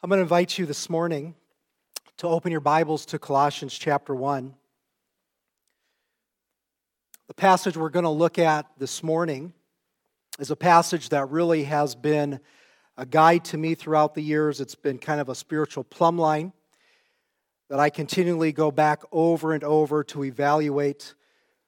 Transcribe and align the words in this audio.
I'm 0.00 0.08
going 0.10 0.18
to 0.18 0.22
invite 0.22 0.56
you 0.56 0.64
this 0.64 0.88
morning 0.88 1.34
to 2.18 2.28
open 2.28 2.52
your 2.52 2.60
Bibles 2.60 3.04
to 3.06 3.18
Colossians 3.18 3.76
chapter 3.76 4.14
1. 4.14 4.54
The 7.26 7.34
passage 7.34 7.76
we're 7.76 7.88
going 7.88 8.04
to 8.04 8.08
look 8.08 8.38
at 8.38 8.66
this 8.78 9.02
morning 9.02 9.52
is 10.38 10.52
a 10.52 10.56
passage 10.56 11.08
that 11.08 11.28
really 11.30 11.64
has 11.64 11.96
been 11.96 12.38
a 12.96 13.04
guide 13.04 13.44
to 13.46 13.58
me 13.58 13.74
throughout 13.74 14.14
the 14.14 14.22
years. 14.22 14.60
It's 14.60 14.76
been 14.76 14.98
kind 14.98 15.20
of 15.20 15.28
a 15.30 15.34
spiritual 15.34 15.82
plumb 15.82 16.16
line 16.16 16.52
that 17.68 17.80
I 17.80 17.90
continually 17.90 18.52
go 18.52 18.70
back 18.70 19.02
over 19.10 19.52
and 19.52 19.64
over 19.64 20.04
to 20.04 20.22
evaluate 20.22 21.16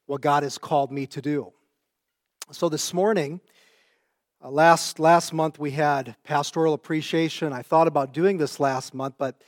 what 0.07 0.21
God 0.21 0.45
has 0.45 0.57
called 0.57 0.93
me 0.93 1.05
to 1.09 1.21
do. 1.21 1.53
So 2.53 2.69
this 2.69 2.95
morning, 2.95 3.41
uh, 4.43 4.51
last, 4.51 4.99
last 4.99 5.33
month 5.33 5.59
we 5.59 5.73
had 5.73 6.17
pastoral 6.25 6.75
appreciation. 6.75 7.53
I 7.53 7.63
thought 7.63 7.87
about 7.87 8.13
doing 8.13 8.39
this 8.39 8.59
last 8.59 8.95
month, 8.95 9.17
but 9.19 9.43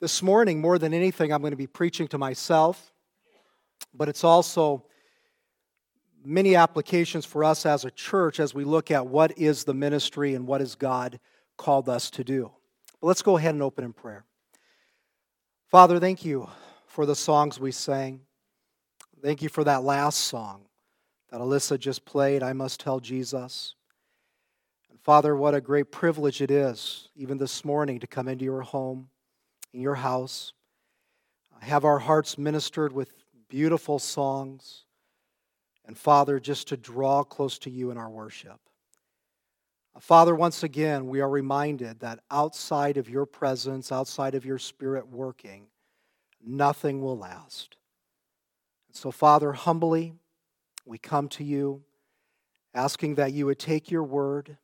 this 0.00 0.22
morning, 0.22 0.60
more 0.60 0.78
than 0.78 0.92
anything, 0.92 1.32
I'm 1.32 1.40
going 1.40 1.52
to 1.52 1.56
be 1.56 1.66
preaching 1.66 2.08
to 2.08 2.18
myself, 2.18 2.92
but 3.94 4.08
it's 4.08 4.24
also 4.24 4.84
many 6.24 6.56
applications 6.56 7.24
for 7.24 7.44
us 7.44 7.64
as 7.64 7.84
a 7.84 7.90
church 7.90 8.40
as 8.40 8.54
we 8.54 8.64
look 8.64 8.90
at 8.90 9.06
what 9.06 9.38
is 9.38 9.64
the 9.64 9.74
ministry 9.74 10.34
and 10.34 10.46
what 10.46 10.60
has 10.60 10.74
God 10.74 11.20
called 11.56 11.88
us 11.88 12.10
to 12.10 12.24
do. 12.24 12.50
But 13.00 13.06
let's 13.06 13.22
go 13.22 13.36
ahead 13.36 13.54
and 13.54 13.62
open 13.62 13.84
in 13.84 13.92
prayer. 13.92 14.24
Father, 15.68 15.98
thank 15.98 16.24
you 16.24 16.48
for 16.86 17.06
the 17.06 17.16
songs 17.16 17.58
we 17.58 17.72
sang. 17.72 18.20
Thank 19.22 19.42
you 19.42 19.48
for 19.48 19.64
that 19.64 19.82
last 19.82 20.18
song 20.18 20.66
that 21.30 21.40
Alyssa 21.40 21.78
just 21.78 22.04
played, 22.04 22.42
I 22.42 22.52
Must 22.52 22.78
Tell 22.78 23.00
Jesus. 23.00 23.73
Father, 25.04 25.36
what 25.36 25.54
a 25.54 25.60
great 25.60 25.92
privilege 25.92 26.40
it 26.40 26.50
is, 26.50 27.10
even 27.14 27.36
this 27.36 27.62
morning, 27.62 28.00
to 28.00 28.06
come 28.06 28.26
into 28.26 28.46
your 28.46 28.62
home, 28.62 29.10
in 29.74 29.82
your 29.82 29.96
house, 29.96 30.54
have 31.60 31.84
our 31.84 31.98
hearts 31.98 32.38
ministered 32.38 32.90
with 32.90 33.12
beautiful 33.50 33.98
songs, 33.98 34.86
and 35.84 35.98
Father, 35.98 36.40
just 36.40 36.68
to 36.68 36.78
draw 36.78 37.22
close 37.22 37.58
to 37.58 37.70
you 37.70 37.90
in 37.90 37.98
our 37.98 38.08
worship. 38.08 38.58
Uh, 39.94 40.00
Father, 40.00 40.34
once 40.34 40.62
again, 40.62 41.06
we 41.06 41.20
are 41.20 41.28
reminded 41.28 42.00
that 42.00 42.20
outside 42.30 42.96
of 42.96 43.06
your 43.06 43.26
presence, 43.26 43.92
outside 43.92 44.34
of 44.34 44.46
your 44.46 44.58
spirit 44.58 45.06
working, 45.06 45.66
nothing 46.42 47.02
will 47.02 47.18
last. 47.18 47.76
So, 48.92 49.10
Father, 49.10 49.52
humbly, 49.52 50.14
we 50.86 50.96
come 50.96 51.28
to 51.28 51.44
you 51.44 51.82
asking 52.74 53.16
that 53.16 53.34
you 53.34 53.44
would 53.44 53.58
take 53.58 53.90
your 53.90 54.02
word 54.02 54.56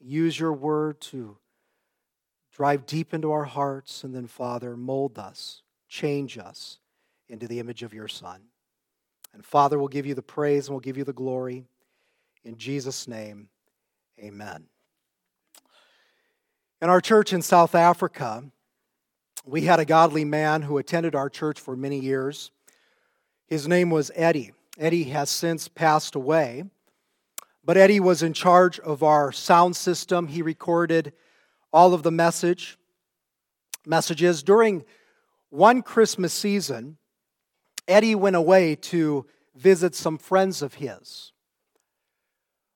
use 0.00 0.38
your 0.38 0.52
word 0.52 1.00
to 1.00 1.36
drive 2.52 2.86
deep 2.86 3.12
into 3.12 3.32
our 3.32 3.44
hearts, 3.44 4.02
and 4.02 4.14
then, 4.14 4.26
Father, 4.26 4.76
mold 4.76 5.18
us, 5.18 5.62
change 5.88 6.38
us 6.38 6.78
into 7.28 7.46
the 7.46 7.60
image 7.60 7.82
of 7.82 7.92
your 7.92 8.08
Son. 8.08 8.40
And 9.34 9.44
Father, 9.44 9.78
we'll 9.78 9.88
give 9.88 10.06
you 10.06 10.14
the 10.14 10.22
praise 10.22 10.66
and 10.66 10.74
we'll 10.74 10.80
give 10.80 10.96
you 10.96 11.04
the 11.04 11.12
glory. 11.12 11.66
In 12.44 12.56
Jesus' 12.56 13.06
name, 13.06 13.48
amen. 14.18 14.64
In 16.80 16.88
our 16.88 17.00
church 17.00 17.32
in 17.32 17.42
South 17.42 17.74
Africa, 17.74 18.44
we 19.44 19.62
had 19.62 19.78
a 19.78 19.84
godly 19.84 20.24
man 20.24 20.62
who 20.62 20.78
attended 20.78 21.14
our 21.14 21.28
church 21.28 21.60
for 21.60 21.76
many 21.76 21.98
years. 21.98 22.50
His 23.46 23.68
name 23.68 23.90
was 23.90 24.10
Eddie. 24.14 24.52
Eddie 24.78 25.04
has 25.04 25.30
since 25.30 25.68
passed 25.68 26.14
away. 26.14 26.64
But 27.66 27.76
Eddie 27.76 27.98
was 27.98 28.22
in 28.22 28.32
charge 28.32 28.78
of 28.78 29.02
our 29.02 29.32
sound 29.32 29.74
system. 29.74 30.28
He 30.28 30.40
recorded 30.40 31.12
all 31.72 31.92
of 31.92 32.04
the 32.04 32.12
message 32.12 32.78
messages 33.84 34.44
during 34.44 34.84
one 35.50 35.82
Christmas 35.82 36.32
season. 36.32 36.96
Eddie 37.88 38.14
went 38.14 38.36
away 38.36 38.76
to 38.76 39.26
visit 39.56 39.96
some 39.96 40.16
friends 40.16 40.62
of 40.62 40.74
his. 40.74 41.32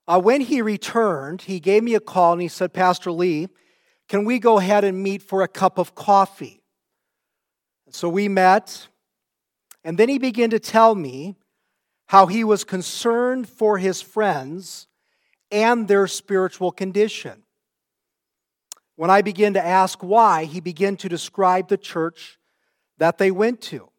Uh, 0.09 0.21
when 0.21 0.41
he 0.41 0.61
returned, 0.61 1.43
he 1.43 1.61
gave 1.61 1.85
me 1.85 1.95
a 1.95 2.01
call 2.01 2.33
and 2.33 2.43
he 2.43 2.49
said, 2.49 2.73
Pastor 2.73 3.13
Lee, 3.13 3.49
can 4.09 4.25
we 4.25 4.41
go 4.41 4.59
ahead 4.59 4.83
and 4.83 5.01
meet 5.01 5.23
for 5.23 5.43
a 5.43 5.49
cup 5.49 5.79
of 5.79 5.95
coffee? 5.95 6.57
so 7.93 8.09
we 8.09 8.29
met, 8.29 8.87
and 9.83 9.99
then 9.99 10.09
he 10.09 10.17
began 10.17 10.49
to 10.51 10.61
tell 10.61 10.95
me 10.95 11.35
how 12.11 12.27
he 12.27 12.43
was 12.43 12.65
concerned 12.65 13.49
for 13.49 13.79
his 13.79 14.03
friends 14.03 14.89
and 15.53 15.87
their 15.87 16.09
spiritual 16.09 16.73
condition. 16.73 17.41
When 18.97 19.11
I 19.11 19.23
began 19.23 19.55
to 19.55 19.65
ask 19.65 20.03
why, 20.03 20.47
he 20.47 20.59
began 20.59 20.97
to 20.97 21.09
describe 21.09 21.69
the 21.69 21.77
church 21.77 22.41
that 22.99 23.19
they 23.19 23.31
went 23.31 23.61
to. 23.61 23.91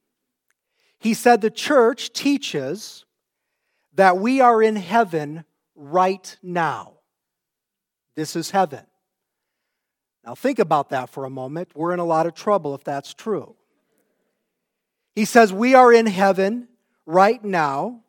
He 1.00 1.14
said 1.14 1.40
the 1.40 1.50
church 1.50 2.12
teaches 2.12 3.06
that 3.94 4.18
we 4.18 4.42
are 4.42 4.62
in 4.62 4.76
heaven 4.76 5.46
right 5.74 6.38
now. 6.44 6.96
This 8.18 8.36
is 8.36 8.52
heaven. 8.52 8.86
Now, 10.26 10.36
think 10.36 10.60
about 10.60 10.90
that 10.90 11.10
for 11.10 11.24
a 11.24 11.30
moment. 11.30 11.70
We're 11.76 11.94
in 11.94 12.00
a 12.00 12.06
lot 12.06 12.28
of 12.28 12.34
trouble 12.34 12.76
if 12.76 12.84
that's 12.84 13.14
true. 13.14 13.56
He 15.16 15.24
says, 15.24 15.54
We 15.54 15.76
are 15.76 15.94
in 15.94 16.08
heaven 16.08 16.68
right 17.06 17.44
now. 17.44 18.02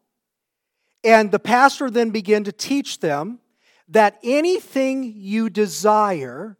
And 1.04 1.30
the 1.30 1.38
pastor 1.38 1.90
then 1.90 2.10
began 2.10 2.44
to 2.44 2.52
teach 2.52 3.00
them 3.00 3.40
that 3.88 4.18
anything 4.22 5.14
you 5.16 5.50
desire, 5.50 6.56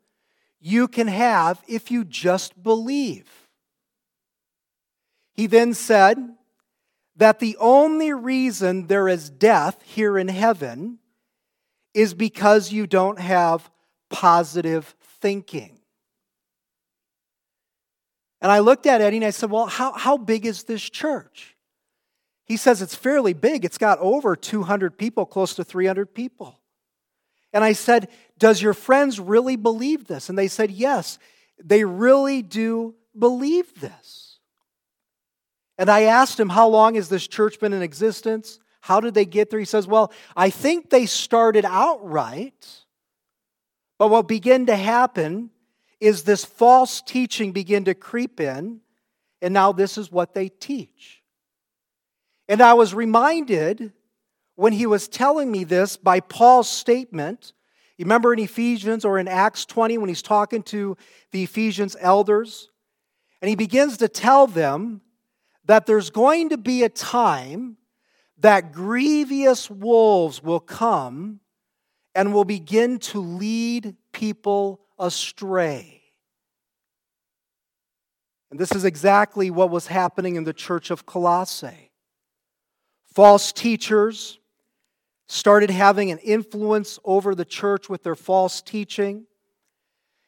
you 0.60 0.88
can 0.88 1.08
have 1.08 1.62
if 1.66 1.90
you 1.90 2.04
just 2.04 2.62
believe. 2.62 3.48
He 5.34 5.46
then 5.46 5.74
said 5.74 6.18
that 7.16 7.38
the 7.38 7.56
only 7.58 8.12
reason 8.12 8.86
there 8.86 9.08
is 9.08 9.30
death 9.30 9.80
here 9.82 10.18
in 10.18 10.28
heaven 10.28 10.98
is 11.94 12.14
because 12.14 12.72
you 12.72 12.86
don't 12.86 13.18
have 13.18 13.70
positive 14.10 14.94
thinking. 15.20 15.78
And 18.40 18.50
I 18.50 18.58
looked 18.58 18.86
at 18.86 19.00
Eddie 19.00 19.18
and 19.18 19.26
I 19.26 19.30
said, 19.30 19.50
Well, 19.50 19.66
how, 19.66 19.92
how 19.92 20.16
big 20.16 20.44
is 20.44 20.64
this 20.64 20.82
church? 20.82 21.51
He 22.52 22.58
says 22.58 22.82
it's 22.82 22.94
fairly 22.94 23.32
big. 23.32 23.64
It's 23.64 23.78
got 23.78 23.98
over 24.00 24.36
200 24.36 24.98
people, 24.98 25.24
close 25.24 25.54
to 25.54 25.64
300 25.64 26.12
people. 26.12 26.60
And 27.50 27.64
I 27.64 27.72
said, 27.72 28.10
Does 28.38 28.60
your 28.60 28.74
friends 28.74 29.18
really 29.18 29.56
believe 29.56 30.06
this? 30.06 30.28
And 30.28 30.36
they 30.36 30.48
said, 30.48 30.70
Yes, 30.70 31.18
they 31.64 31.82
really 31.86 32.42
do 32.42 32.94
believe 33.18 33.80
this. 33.80 34.38
And 35.78 35.88
I 35.88 36.02
asked 36.02 36.38
him, 36.38 36.50
How 36.50 36.68
long 36.68 36.96
has 36.96 37.08
this 37.08 37.26
church 37.26 37.58
been 37.58 37.72
in 37.72 37.80
existence? 37.80 38.58
How 38.82 39.00
did 39.00 39.14
they 39.14 39.24
get 39.24 39.48
there? 39.48 39.58
He 39.58 39.64
says, 39.64 39.86
Well, 39.86 40.12
I 40.36 40.50
think 40.50 40.90
they 40.90 41.06
started 41.06 41.64
out 41.64 42.06
right. 42.06 42.84
But 43.98 44.08
what 44.10 44.28
began 44.28 44.66
to 44.66 44.76
happen 44.76 45.48
is 46.00 46.24
this 46.24 46.44
false 46.44 47.00
teaching 47.00 47.52
began 47.52 47.84
to 47.84 47.94
creep 47.94 48.40
in, 48.40 48.82
and 49.40 49.54
now 49.54 49.72
this 49.72 49.96
is 49.96 50.12
what 50.12 50.34
they 50.34 50.50
teach. 50.50 51.21
And 52.48 52.60
I 52.60 52.74
was 52.74 52.94
reminded 52.94 53.92
when 54.56 54.72
he 54.72 54.86
was 54.86 55.08
telling 55.08 55.50
me 55.50 55.64
this 55.64 55.96
by 55.96 56.20
Paul's 56.20 56.68
statement. 56.68 57.52
You 57.96 58.04
remember 58.04 58.32
in 58.32 58.38
Ephesians 58.38 59.04
or 59.04 59.18
in 59.18 59.28
Acts 59.28 59.64
20 59.64 59.98
when 59.98 60.08
he's 60.08 60.22
talking 60.22 60.62
to 60.64 60.96
the 61.30 61.44
Ephesians 61.44 61.96
elders? 62.00 62.68
And 63.40 63.48
he 63.48 63.56
begins 63.56 63.96
to 63.98 64.08
tell 64.08 64.46
them 64.46 65.00
that 65.64 65.86
there's 65.86 66.10
going 66.10 66.50
to 66.50 66.58
be 66.58 66.82
a 66.82 66.88
time 66.88 67.76
that 68.38 68.72
grievous 68.72 69.70
wolves 69.70 70.42
will 70.42 70.60
come 70.60 71.40
and 72.14 72.34
will 72.34 72.44
begin 72.44 72.98
to 72.98 73.20
lead 73.20 73.96
people 74.12 74.80
astray. 74.98 76.02
And 78.50 78.58
this 78.58 78.72
is 78.72 78.84
exactly 78.84 79.50
what 79.50 79.70
was 79.70 79.86
happening 79.86 80.36
in 80.36 80.44
the 80.44 80.52
church 80.52 80.90
of 80.90 81.06
Colossae. 81.06 81.91
False 83.14 83.52
teachers 83.52 84.38
started 85.26 85.70
having 85.70 86.10
an 86.10 86.18
influence 86.18 86.98
over 87.04 87.34
the 87.34 87.44
church 87.44 87.88
with 87.88 88.02
their 88.02 88.14
false 88.14 88.62
teaching. 88.62 89.26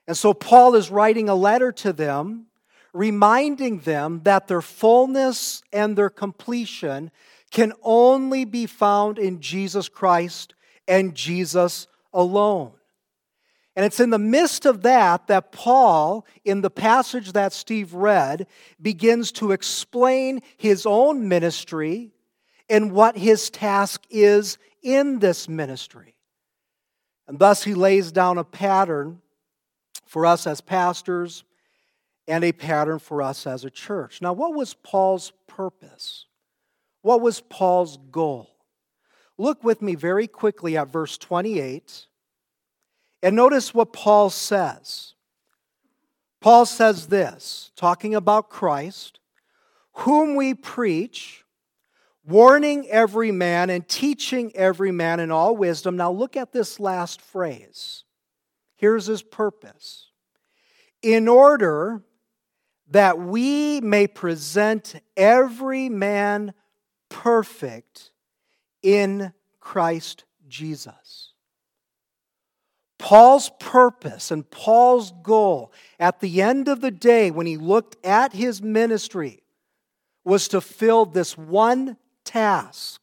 And 0.06 0.16
so 0.16 0.34
Paul 0.34 0.74
is 0.74 0.90
writing 0.90 1.28
a 1.28 1.34
letter 1.34 1.72
to 1.72 1.92
them, 1.92 2.46
reminding 2.92 3.80
them 3.80 4.20
that 4.24 4.48
their 4.48 4.60
fullness 4.60 5.62
and 5.72 5.96
their 5.96 6.10
completion 6.10 7.10
can 7.50 7.72
only 7.82 8.44
be 8.44 8.66
found 8.66 9.18
in 9.18 9.40
Jesus 9.40 9.88
Christ 9.88 10.54
and 10.86 11.14
Jesus 11.14 11.86
alone. 12.12 12.72
And 13.76 13.84
it's 13.84 14.00
in 14.00 14.10
the 14.10 14.18
midst 14.18 14.66
of 14.66 14.82
that 14.82 15.26
that 15.26 15.52
Paul, 15.52 16.26
in 16.44 16.60
the 16.60 16.70
passage 16.70 17.32
that 17.32 17.52
Steve 17.52 17.94
read, 17.94 18.46
begins 18.80 19.32
to 19.32 19.52
explain 19.52 20.42
his 20.56 20.86
own 20.86 21.28
ministry 21.28 22.13
and 22.68 22.92
what 22.92 23.16
his 23.16 23.50
task 23.50 24.02
is 24.10 24.58
in 24.82 25.18
this 25.18 25.48
ministry. 25.48 26.16
And 27.26 27.38
thus 27.38 27.64
he 27.64 27.74
lays 27.74 28.12
down 28.12 28.38
a 28.38 28.44
pattern 28.44 29.20
for 30.06 30.26
us 30.26 30.46
as 30.46 30.60
pastors 30.60 31.44
and 32.26 32.44
a 32.44 32.52
pattern 32.52 32.98
for 32.98 33.22
us 33.22 33.46
as 33.46 33.64
a 33.64 33.70
church. 33.70 34.20
Now, 34.22 34.32
what 34.32 34.54
was 34.54 34.74
Paul's 34.74 35.32
purpose? 35.46 36.26
What 37.02 37.20
was 37.20 37.40
Paul's 37.40 37.98
goal? 38.10 38.50
Look 39.36 39.64
with 39.64 39.82
me 39.82 39.94
very 39.94 40.26
quickly 40.26 40.76
at 40.76 40.88
verse 40.88 41.18
28 41.18 42.06
and 43.22 43.34
notice 43.34 43.72
what 43.72 43.92
Paul 43.92 44.28
says. 44.28 45.14
Paul 46.42 46.66
says 46.66 47.06
this, 47.06 47.70
talking 47.74 48.14
about 48.14 48.50
Christ, 48.50 49.18
whom 49.94 50.34
we 50.34 50.52
preach, 50.52 51.43
warning 52.26 52.88
every 52.88 53.30
man 53.30 53.70
and 53.70 53.86
teaching 53.88 54.52
every 54.54 54.90
man 54.90 55.20
in 55.20 55.30
all 55.30 55.56
wisdom. 55.56 55.96
Now, 55.96 56.10
look 56.10 56.36
at 56.36 56.52
this 56.52 56.80
last 56.80 57.20
phrase. 57.20 58.04
Here's 58.76 59.06
his 59.06 59.22
purpose 59.22 60.10
in 61.02 61.28
order 61.28 62.02
that 62.90 63.18
we 63.18 63.80
may 63.80 64.06
present 64.06 64.94
every 65.16 65.88
man 65.88 66.54
perfect 67.08 68.10
in 68.82 69.32
Christ 69.60 70.24
Jesus. 70.48 71.32
Paul's 72.98 73.50
purpose 73.60 74.30
and 74.30 74.50
Paul's 74.50 75.12
goal 75.22 75.72
at 75.98 76.20
the 76.20 76.40
end 76.40 76.68
of 76.68 76.80
the 76.80 76.90
day, 76.90 77.30
when 77.30 77.46
he 77.46 77.56
looked 77.56 77.96
at 78.04 78.32
his 78.32 78.62
ministry, 78.62 79.42
was 80.24 80.48
to 80.48 80.60
fill 80.60 81.04
this 81.04 81.36
one 81.36 81.98
task 82.24 83.00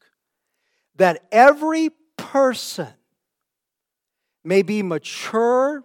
that 0.96 1.26
every 1.32 1.90
person 2.18 2.88
may 4.44 4.62
be 4.62 4.84
mature 4.84 5.84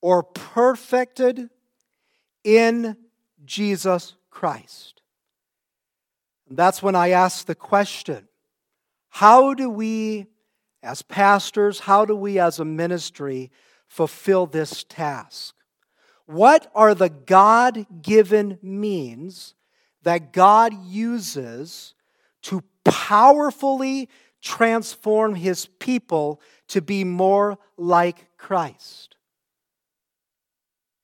or 0.00 0.22
perfected 0.22 1.50
in 2.44 2.96
Jesus 3.44 4.14
Christ. 4.30 5.02
And 6.48 6.58
that's 6.58 6.82
when 6.82 6.96
I 6.96 7.10
ask 7.10 7.46
the 7.46 7.54
question 7.54 8.26
how 9.08 9.54
do 9.54 9.68
we, 9.68 10.26
as 10.82 11.02
pastors, 11.02 11.80
how 11.80 12.04
do 12.04 12.14
we 12.14 12.38
as 12.38 12.58
a 12.58 12.64
ministry 12.64 13.50
fulfill 13.88 14.46
this 14.46 14.84
task? 14.84 15.54
What 16.26 16.70
are 16.76 16.94
the 16.94 17.08
God 17.08 17.86
given 18.02 18.58
means 18.62 19.54
that 20.02 20.32
God 20.32 20.72
uses 20.86 21.94
to 22.42 22.62
powerfully 22.84 24.08
transform 24.42 25.34
his 25.34 25.66
people 25.78 26.40
to 26.68 26.80
be 26.80 27.04
more 27.04 27.58
like 27.76 28.36
Christ? 28.36 29.16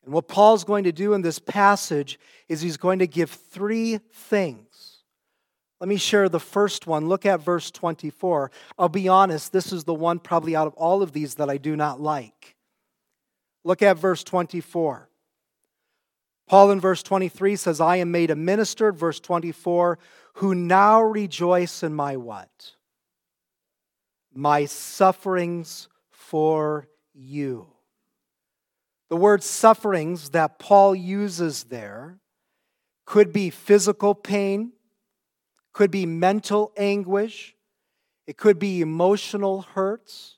And 0.04 0.14
what 0.14 0.28
Paul's 0.28 0.64
going 0.64 0.84
to 0.84 0.92
do 0.92 1.14
in 1.14 1.22
this 1.22 1.40
passage 1.40 2.18
is 2.48 2.60
he's 2.60 2.76
going 2.76 3.00
to 3.00 3.08
give 3.08 3.30
three 3.30 3.98
things. 4.12 5.02
Let 5.80 5.88
me 5.88 5.96
share 5.96 6.28
the 6.28 6.40
first 6.40 6.86
one. 6.86 7.08
Look 7.08 7.26
at 7.26 7.40
verse 7.40 7.70
24. 7.70 8.50
I'll 8.78 8.88
be 8.88 9.08
honest, 9.08 9.52
this 9.52 9.72
is 9.72 9.84
the 9.84 9.92
one 9.92 10.20
probably 10.20 10.56
out 10.56 10.66
of 10.66 10.74
all 10.74 11.02
of 11.02 11.12
these 11.12 11.34
that 11.34 11.50
I 11.50 11.58
do 11.58 11.76
not 11.76 12.00
like. 12.00 12.56
Look 13.64 13.82
at 13.82 13.98
verse 13.98 14.22
24. 14.22 15.08
Paul 16.46 16.70
in 16.70 16.80
verse 16.80 17.02
23 17.02 17.56
says, 17.56 17.80
I 17.80 17.96
am 17.96 18.10
made 18.10 18.30
a 18.30 18.36
minister, 18.36 18.92
verse 18.92 19.18
24, 19.18 19.98
who 20.34 20.54
now 20.54 21.02
rejoice 21.02 21.82
in 21.82 21.94
my 21.94 22.16
what? 22.16 22.72
My 24.32 24.66
sufferings 24.66 25.88
for 26.10 26.88
you. 27.14 27.68
The 29.08 29.16
word 29.16 29.42
sufferings 29.42 30.30
that 30.30 30.58
Paul 30.58 30.94
uses 30.94 31.64
there 31.64 32.18
could 33.04 33.32
be 33.32 33.50
physical 33.50 34.14
pain, 34.14 34.72
could 35.72 35.90
be 35.90 36.06
mental 36.06 36.72
anguish, 36.76 37.54
it 38.26 38.36
could 38.36 38.58
be 38.58 38.80
emotional 38.80 39.62
hurts. 39.62 40.35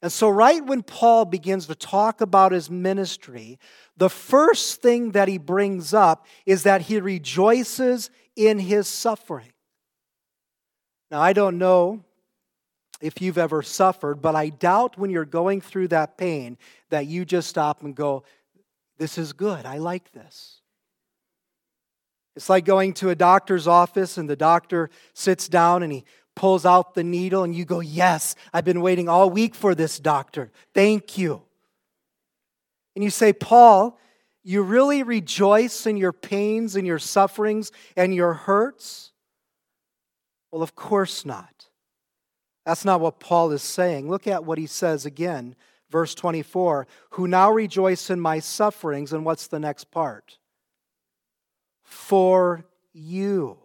And 0.00 0.12
so, 0.12 0.28
right 0.28 0.64
when 0.64 0.82
Paul 0.82 1.24
begins 1.24 1.66
to 1.66 1.74
talk 1.74 2.20
about 2.20 2.52
his 2.52 2.70
ministry, 2.70 3.58
the 3.96 4.08
first 4.08 4.80
thing 4.80 5.10
that 5.12 5.26
he 5.26 5.38
brings 5.38 5.92
up 5.92 6.26
is 6.46 6.62
that 6.62 6.82
he 6.82 7.00
rejoices 7.00 8.10
in 8.36 8.60
his 8.60 8.86
suffering. 8.86 9.52
Now, 11.10 11.20
I 11.20 11.32
don't 11.32 11.58
know 11.58 12.04
if 13.00 13.20
you've 13.20 13.38
ever 13.38 13.62
suffered, 13.62 14.22
but 14.22 14.36
I 14.36 14.50
doubt 14.50 14.98
when 14.98 15.10
you're 15.10 15.24
going 15.24 15.60
through 15.60 15.88
that 15.88 16.16
pain 16.16 16.58
that 16.90 17.06
you 17.06 17.24
just 17.24 17.48
stop 17.48 17.82
and 17.82 17.94
go, 17.94 18.22
This 18.98 19.18
is 19.18 19.32
good. 19.32 19.66
I 19.66 19.78
like 19.78 20.12
this. 20.12 20.60
It's 22.36 22.48
like 22.48 22.64
going 22.64 22.94
to 22.94 23.10
a 23.10 23.16
doctor's 23.16 23.66
office 23.66 24.16
and 24.16 24.30
the 24.30 24.36
doctor 24.36 24.90
sits 25.12 25.48
down 25.48 25.82
and 25.82 25.92
he 25.92 26.04
pulls 26.38 26.64
out 26.64 26.94
the 26.94 27.02
needle 27.02 27.42
and 27.42 27.52
you 27.52 27.64
go, 27.64 27.80
Yes, 27.80 28.36
I've 28.54 28.64
been 28.64 28.80
waiting 28.80 29.08
all 29.08 29.28
week 29.28 29.56
for 29.56 29.74
this 29.74 29.98
doctor. 29.98 30.52
Thank 30.72 31.18
you. 31.18 31.42
And 32.94 33.02
you 33.02 33.10
say, 33.10 33.32
Paul, 33.32 33.98
you 34.44 34.62
really 34.62 35.02
rejoice 35.02 35.84
in 35.84 35.96
your 35.96 36.12
pains 36.12 36.76
and 36.76 36.86
your 36.86 37.00
sufferings 37.00 37.72
and 37.96 38.14
your 38.14 38.34
hurts? 38.34 39.10
Well, 40.52 40.62
of 40.62 40.76
course 40.76 41.26
not. 41.26 41.66
That's 42.64 42.84
not 42.84 43.00
what 43.00 43.18
Paul 43.18 43.50
is 43.50 43.62
saying. 43.62 44.08
Look 44.08 44.28
at 44.28 44.44
what 44.44 44.58
he 44.58 44.66
says 44.66 45.04
again, 45.04 45.56
verse 45.90 46.14
24 46.14 46.86
who 47.10 47.26
now 47.26 47.50
rejoice 47.50 48.10
in 48.10 48.20
my 48.20 48.38
sufferings. 48.38 49.12
And 49.12 49.24
what's 49.24 49.48
the 49.48 49.58
next 49.58 49.90
part? 49.90 50.38
For 51.82 52.64
you. 52.92 53.58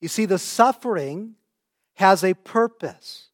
You 0.00 0.08
see, 0.08 0.26
the 0.26 0.38
suffering 0.38 1.34
has 1.94 2.22
a 2.22 2.34
purpose. 2.34 3.28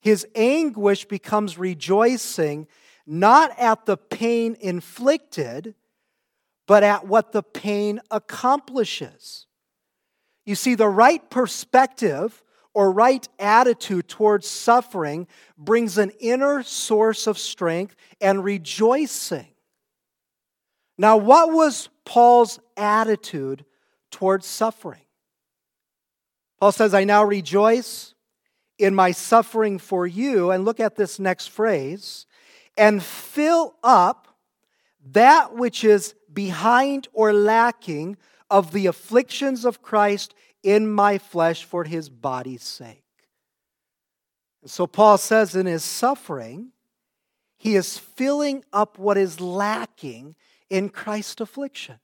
His 0.00 0.26
anguish 0.34 1.04
becomes 1.06 1.58
rejoicing 1.58 2.66
not 3.06 3.58
at 3.58 3.86
the 3.86 3.96
pain 3.96 4.56
inflicted, 4.60 5.74
but 6.66 6.82
at 6.82 7.06
what 7.06 7.32
the 7.32 7.42
pain 7.42 8.00
accomplishes. 8.10 9.46
You 10.46 10.54
see, 10.54 10.74
the 10.74 10.88
right 10.88 11.28
perspective 11.30 12.42
or 12.72 12.92
right 12.92 13.26
attitude 13.38 14.08
towards 14.08 14.46
suffering 14.48 15.26
brings 15.58 15.98
an 15.98 16.12
inner 16.20 16.62
source 16.62 17.26
of 17.26 17.38
strength 17.38 17.96
and 18.20 18.44
rejoicing. 18.44 19.48
Now, 20.96 21.16
what 21.16 21.50
was 21.52 21.88
Paul's 22.04 22.60
attitude 22.76 23.64
towards 24.10 24.46
suffering? 24.46 25.00
Paul 26.60 26.72
says, 26.72 26.92
I 26.92 27.04
now 27.04 27.24
rejoice 27.24 28.14
in 28.78 28.94
my 28.94 29.12
suffering 29.12 29.78
for 29.78 30.06
you. 30.06 30.50
And 30.50 30.64
look 30.64 30.78
at 30.78 30.96
this 30.96 31.18
next 31.18 31.48
phrase 31.48 32.26
and 32.76 33.02
fill 33.02 33.74
up 33.82 34.28
that 35.12 35.54
which 35.54 35.84
is 35.84 36.14
behind 36.32 37.08
or 37.12 37.32
lacking 37.32 38.16
of 38.50 38.72
the 38.72 38.86
afflictions 38.86 39.64
of 39.64 39.82
Christ 39.82 40.34
in 40.62 40.90
my 40.90 41.18
flesh 41.18 41.64
for 41.64 41.84
his 41.84 42.08
body's 42.08 42.62
sake. 42.62 43.04
So 44.66 44.86
Paul 44.86 45.16
says 45.16 45.56
in 45.56 45.66
his 45.66 45.84
suffering, 45.84 46.72
he 47.56 47.76
is 47.76 47.96
filling 47.96 48.64
up 48.72 48.98
what 48.98 49.16
is 49.16 49.40
lacking 49.40 50.34
in 50.68 50.90
Christ's 50.90 51.40
affliction. 51.40 51.98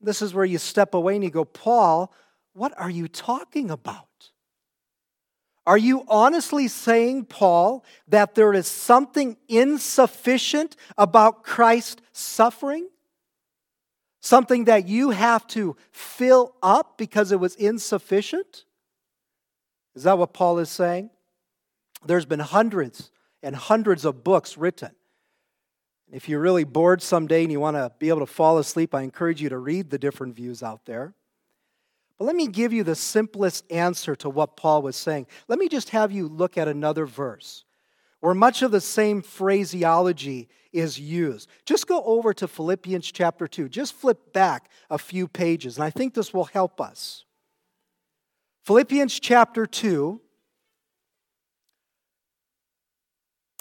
This 0.00 0.22
is 0.22 0.34
where 0.34 0.44
you 0.44 0.58
step 0.58 0.94
away 0.94 1.14
and 1.14 1.24
you 1.24 1.30
go, 1.30 1.44
Paul, 1.44 2.12
what 2.54 2.72
are 2.78 2.90
you 2.90 3.08
talking 3.08 3.70
about? 3.70 4.08
Are 5.66 5.78
you 5.78 6.04
honestly 6.08 6.68
saying, 6.68 7.24
Paul, 7.24 7.84
that 8.08 8.34
there 8.34 8.52
is 8.52 8.66
something 8.66 9.36
insufficient 9.48 10.76
about 10.98 11.42
Christ's 11.42 12.02
suffering? 12.12 12.88
Something 14.20 14.64
that 14.64 14.86
you 14.88 15.10
have 15.10 15.46
to 15.48 15.76
fill 15.90 16.54
up 16.62 16.98
because 16.98 17.32
it 17.32 17.40
was 17.40 17.54
insufficient? 17.56 18.64
Is 19.94 20.04
that 20.04 20.18
what 20.18 20.32
Paul 20.32 20.58
is 20.58 20.70
saying? 20.70 21.10
There's 22.04 22.26
been 22.26 22.40
hundreds 22.40 23.10
and 23.42 23.56
hundreds 23.56 24.04
of 24.04 24.22
books 24.22 24.58
written. 24.58 24.90
If 26.12 26.28
you're 26.28 26.40
really 26.40 26.64
bored 26.64 27.02
someday 27.02 27.42
and 27.42 27.50
you 27.50 27.60
want 27.60 27.76
to 27.76 27.90
be 27.98 28.10
able 28.10 28.20
to 28.20 28.26
fall 28.26 28.58
asleep, 28.58 28.94
I 28.94 29.02
encourage 29.02 29.40
you 29.40 29.48
to 29.48 29.58
read 29.58 29.90
the 29.90 29.98
different 29.98 30.34
views 30.34 30.62
out 30.62 30.84
there. 30.84 31.14
But 32.18 32.26
let 32.26 32.36
me 32.36 32.46
give 32.46 32.72
you 32.72 32.84
the 32.84 32.94
simplest 32.94 33.70
answer 33.70 34.14
to 34.16 34.30
what 34.30 34.56
Paul 34.56 34.82
was 34.82 34.96
saying. 34.96 35.26
Let 35.48 35.58
me 35.58 35.68
just 35.68 35.90
have 35.90 36.12
you 36.12 36.28
look 36.28 36.56
at 36.56 36.68
another 36.68 37.06
verse 37.06 37.64
where 38.20 38.34
much 38.34 38.62
of 38.62 38.70
the 38.70 38.80
same 38.80 39.20
phraseology 39.20 40.48
is 40.72 40.98
used. 40.98 41.48
Just 41.66 41.86
go 41.86 42.02
over 42.04 42.32
to 42.32 42.48
Philippians 42.48 43.12
chapter 43.12 43.46
2. 43.46 43.68
Just 43.68 43.94
flip 43.94 44.32
back 44.32 44.70
a 44.88 44.96
few 44.96 45.28
pages, 45.28 45.76
and 45.76 45.84
I 45.84 45.90
think 45.90 46.14
this 46.14 46.32
will 46.32 46.44
help 46.44 46.80
us. 46.80 47.24
Philippians 48.64 49.20
chapter 49.20 49.66
2. 49.66 50.20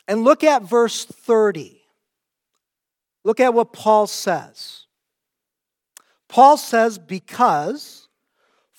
And 0.07 0.23
look 0.23 0.43
at 0.43 0.63
verse 0.63 1.03
30. 1.05 1.81
Look 3.25 3.39
at 3.39 3.53
what 3.53 3.73
Paul 3.73 4.07
says. 4.07 4.85
Paul 6.29 6.57
says, 6.57 6.97
Because 6.97 8.02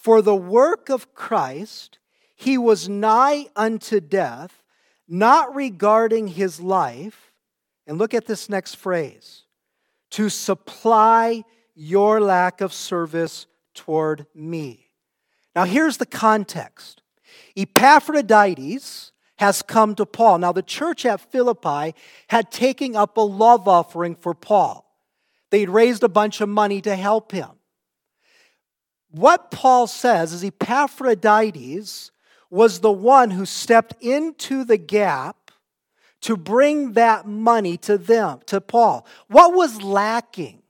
for 0.05 0.21
the 0.21 0.37
work 0.37 0.91
of 0.91 1.15
Christ 1.15 1.99
he 2.37 2.59
was 2.59 2.91
nigh 2.91 3.47
unto 3.57 4.01
death, 4.01 4.63
not 5.09 5.55
regarding 5.55 6.29
his 6.29 6.61
life. 6.61 7.33
And 7.87 7.97
look 7.97 8.13
at 8.13 8.27
this 8.27 8.51
next 8.51 8.75
phrase 8.75 9.45
to 10.11 10.29
supply 10.29 11.43
your 11.75 12.21
lack 12.21 12.61
of 12.61 12.75
service 12.75 13.47
toward 13.73 14.27
me. 14.35 14.91
Now, 15.57 15.65
here's 15.65 15.97
the 15.97 16.07
context 16.07 17.01
Epaphroditus 17.57 19.13
has 19.37 19.63
come 19.63 19.95
to 19.95 20.05
Paul. 20.05 20.37
Now, 20.39 20.53
the 20.53 20.63
church 20.63 21.07
at 21.07 21.33
Philippi 21.33 21.95
had 22.29 22.51
taken 22.51 22.95
up 22.95 23.17
a 23.17 23.23
love 23.23 23.67
offering 23.67 24.17
for 24.17 24.35
Paul, 24.35 24.85
they'd 25.51 25.71
raised 25.71 26.03
a 26.03 26.11
bunch 26.11 26.43
of 26.43 26.51
money 26.51 26.83
to 26.83 26.95
help 26.95 27.33
him. 27.33 27.49
What 29.15 29.53
Paul 29.53 29.87
says 29.87 30.33
is 30.33 30.43
Epaphroditus 30.43 32.11
was 32.51 32.81
the 32.81 32.91
one 32.91 33.31
who 33.31 33.47
stepped 33.47 33.95
into 34.03 34.65
the 34.65 34.77
gap 34.77 35.53
to 36.23 36.37
bring 36.37 36.95
that 36.95 37.25
money 37.25 37.77
to 37.77 37.97
them, 37.97 38.41
to 38.47 38.61
Paul. 38.61 39.07
What 39.29 39.55
was 39.55 39.81
lacking? 39.83 40.63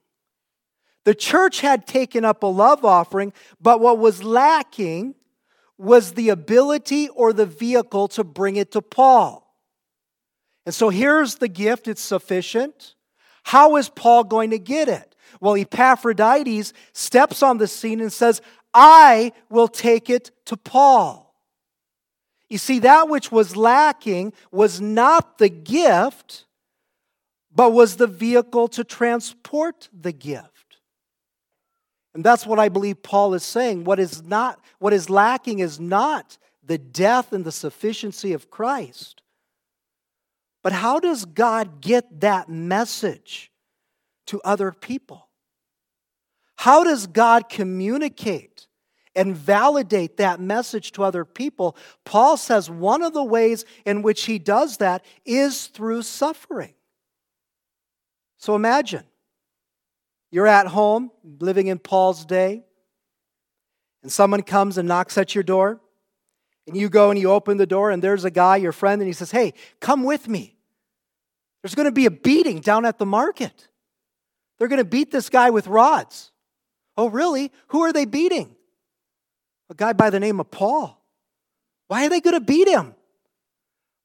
The 1.04 1.14
church 1.14 1.62
had 1.62 1.86
taken 1.86 2.22
up 2.22 2.42
a 2.42 2.46
love 2.46 2.84
offering, 2.84 3.32
but 3.62 3.80
what 3.80 3.98
was 3.98 4.22
lacking 4.22 5.14
was 5.78 6.12
the 6.12 6.28
ability 6.28 7.08
or 7.08 7.32
the 7.32 7.46
vehicle 7.46 8.08
to 8.08 8.24
bring 8.24 8.56
it 8.56 8.72
to 8.72 8.82
Paul. 8.82 9.56
And 10.66 10.74
so 10.74 10.90
here's 10.90 11.36
the 11.36 11.48
gift, 11.48 11.88
it's 11.88 12.02
sufficient. 12.02 12.94
How 13.44 13.76
is 13.76 13.88
Paul 13.88 14.24
going 14.24 14.50
to 14.50 14.58
get 14.58 14.90
it? 14.90 15.13
Well, 15.44 15.56
Epaphroditus 15.56 16.72
steps 16.94 17.42
on 17.42 17.58
the 17.58 17.66
scene 17.66 18.00
and 18.00 18.10
says, 18.10 18.40
I 18.72 19.32
will 19.50 19.68
take 19.68 20.08
it 20.08 20.30
to 20.46 20.56
Paul. 20.56 21.34
You 22.48 22.56
see, 22.56 22.78
that 22.78 23.10
which 23.10 23.30
was 23.30 23.54
lacking 23.54 24.32
was 24.50 24.80
not 24.80 25.36
the 25.36 25.50
gift, 25.50 26.46
but 27.54 27.74
was 27.74 27.96
the 27.96 28.06
vehicle 28.06 28.68
to 28.68 28.84
transport 28.84 29.90
the 29.92 30.12
gift. 30.12 30.78
And 32.14 32.24
that's 32.24 32.46
what 32.46 32.58
I 32.58 32.70
believe 32.70 33.02
Paul 33.02 33.34
is 33.34 33.42
saying. 33.42 33.84
What 33.84 34.00
is 34.00 34.24
not 34.24 34.58
what 34.78 34.94
is 34.94 35.10
lacking 35.10 35.58
is 35.58 35.78
not 35.78 36.38
the 36.64 36.78
death 36.78 37.34
and 37.34 37.44
the 37.44 37.52
sufficiency 37.52 38.32
of 38.32 38.50
Christ. 38.50 39.20
But 40.62 40.72
how 40.72 41.00
does 41.00 41.26
God 41.26 41.82
get 41.82 42.22
that 42.22 42.48
message 42.48 43.50
to 44.28 44.40
other 44.42 44.72
people? 44.72 45.23
How 46.64 46.82
does 46.82 47.06
God 47.06 47.50
communicate 47.50 48.68
and 49.14 49.36
validate 49.36 50.16
that 50.16 50.40
message 50.40 50.92
to 50.92 51.02
other 51.02 51.26
people? 51.26 51.76
Paul 52.06 52.38
says 52.38 52.70
one 52.70 53.02
of 53.02 53.12
the 53.12 53.22
ways 53.22 53.66
in 53.84 54.00
which 54.00 54.24
he 54.24 54.38
does 54.38 54.78
that 54.78 55.04
is 55.26 55.66
through 55.66 56.00
suffering. 56.00 56.72
So 58.38 58.54
imagine 58.54 59.04
you're 60.30 60.46
at 60.46 60.66
home, 60.66 61.10
living 61.38 61.66
in 61.66 61.78
Paul's 61.78 62.24
day, 62.24 62.64
and 64.02 64.10
someone 64.10 64.42
comes 64.42 64.78
and 64.78 64.88
knocks 64.88 65.18
at 65.18 65.34
your 65.34 65.44
door, 65.44 65.82
and 66.66 66.74
you 66.74 66.88
go 66.88 67.10
and 67.10 67.20
you 67.20 67.30
open 67.30 67.58
the 67.58 67.66
door, 67.66 67.90
and 67.90 68.02
there's 68.02 68.24
a 68.24 68.30
guy, 68.30 68.56
your 68.56 68.72
friend, 68.72 69.02
and 69.02 69.06
he 69.06 69.12
says, 69.12 69.30
Hey, 69.30 69.52
come 69.80 70.02
with 70.02 70.28
me. 70.28 70.56
There's 71.62 71.74
going 71.74 71.88
to 71.88 71.92
be 71.92 72.06
a 72.06 72.10
beating 72.10 72.60
down 72.60 72.86
at 72.86 72.96
the 72.96 73.04
market. 73.04 73.68
They're 74.56 74.68
going 74.68 74.78
to 74.78 74.84
beat 74.86 75.10
this 75.10 75.28
guy 75.28 75.50
with 75.50 75.66
rods. 75.66 76.30
Oh, 76.96 77.08
really? 77.08 77.50
Who 77.68 77.82
are 77.82 77.92
they 77.92 78.04
beating? 78.04 78.54
A 79.70 79.74
guy 79.74 79.92
by 79.92 80.10
the 80.10 80.20
name 80.20 80.40
of 80.40 80.50
Paul. 80.50 81.02
Why 81.88 82.06
are 82.06 82.08
they 82.08 82.20
going 82.20 82.34
to 82.34 82.40
beat 82.40 82.68
him? 82.68 82.94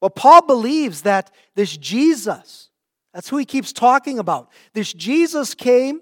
Well, 0.02 0.10
Paul 0.10 0.46
believes 0.46 1.02
that 1.04 1.32
this 1.56 1.76
Jesus, 1.76 2.70
that's 3.14 3.30
who 3.30 3.38
he 3.38 3.46
keeps 3.46 3.74
talking 3.74 4.20
about. 4.20 4.50
This 4.74 4.94
Jesus 4.94 5.54
came 5.54 6.02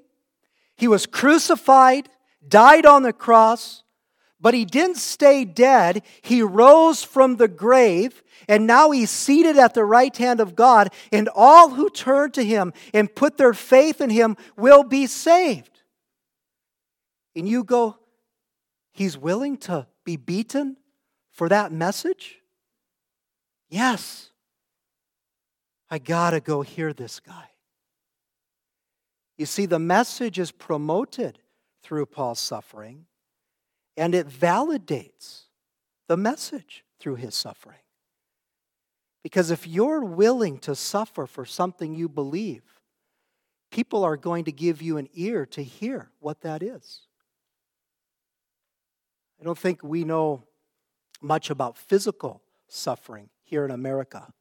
he 0.77 0.87
was 0.87 1.07
crucified, 1.07 2.07
died 2.47 2.85
on 2.85 3.01
the 3.01 3.11
cross, 3.11 3.83
but 4.39 4.53
he 4.53 4.63
didn't 4.63 4.97
stay 4.97 5.43
dead. 5.43 6.03
He 6.21 6.43
rose 6.43 7.03
from 7.03 7.37
the 7.37 7.47
grave, 7.47 8.23
and 8.47 8.67
now 8.67 8.91
he's 8.91 9.09
seated 9.09 9.57
at 9.57 9.73
the 9.73 9.83
right 9.83 10.15
hand 10.15 10.39
of 10.39 10.55
God, 10.55 10.93
and 11.11 11.27
all 11.33 11.71
who 11.71 11.89
turn 11.89 12.31
to 12.31 12.45
him 12.45 12.73
and 12.93 13.13
put 13.13 13.37
their 13.37 13.55
faith 13.55 13.99
in 13.99 14.11
him 14.11 14.37
will 14.55 14.83
be 14.83 15.07
saved. 15.07 15.76
And 17.37 17.47
you 17.47 17.63
go, 17.63 17.99
he's 18.93 19.15
willing 19.15 19.57
to 19.57 19.85
be 20.03 20.17
beaten 20.17 20.75
for 21.29 21.47
that 21.49 21.71
message? 21.71 22.39
Yes. 23.69 24.31
I 25.87 25.99
gotta 25.99 26.39
go 26.39 26.63
hear 26.63 26.93
this 26.93 27.19
guy. 27.19 27.51
You 29.37 29.45
see, 29.45 29.67
the 29.67 29.77
message 29.77 30.39
is 30.39 30.51
promoted 30.51 31.37
through 31.83 32.07
Paul's 32.07 32.39
suffering, 32.39 33.05
and 33.95 34.15
it 34.15 34.27
validates 34.27 35.43
the 36.07 36.17
message 36.17 36.83
through 36.99 37.17
his 37.17 37.35
suffering. 37.35 37.77
Because 39.21 39.51
if 39.51 39.67
you're 39.67 40.03
willing 40.03 40.57
to 40.59 40.73
suffer 40.73 41.27
for 41.27 41.45
something 41.45 41.93
you 41.93 42.09
believe, 42.09 42.63
people 43.69 44.03
are 44.03 44.17
going 44.17 44.45
to 44.45 44.51
give 44.51 44.81
you 44.81 44.97
an 44.97 45.07
ear 45.13 45.45
to 45.45 45.61
hear 45.61 46.09
what 46.19 46.41
that 46.41 46.63
is. 46.63 47.06
I 49.39 49.43
don't 49.43 49.57
think 49.57 49.83
we 49.83 50.03
know 50.03 50.43
much 51.21 51.49
about 51.49 51.77
physical 51.77 52.41
suffering 52.67 53.29
here 53.43 53.65
in 53.65 53.71
America. 53.71 54.33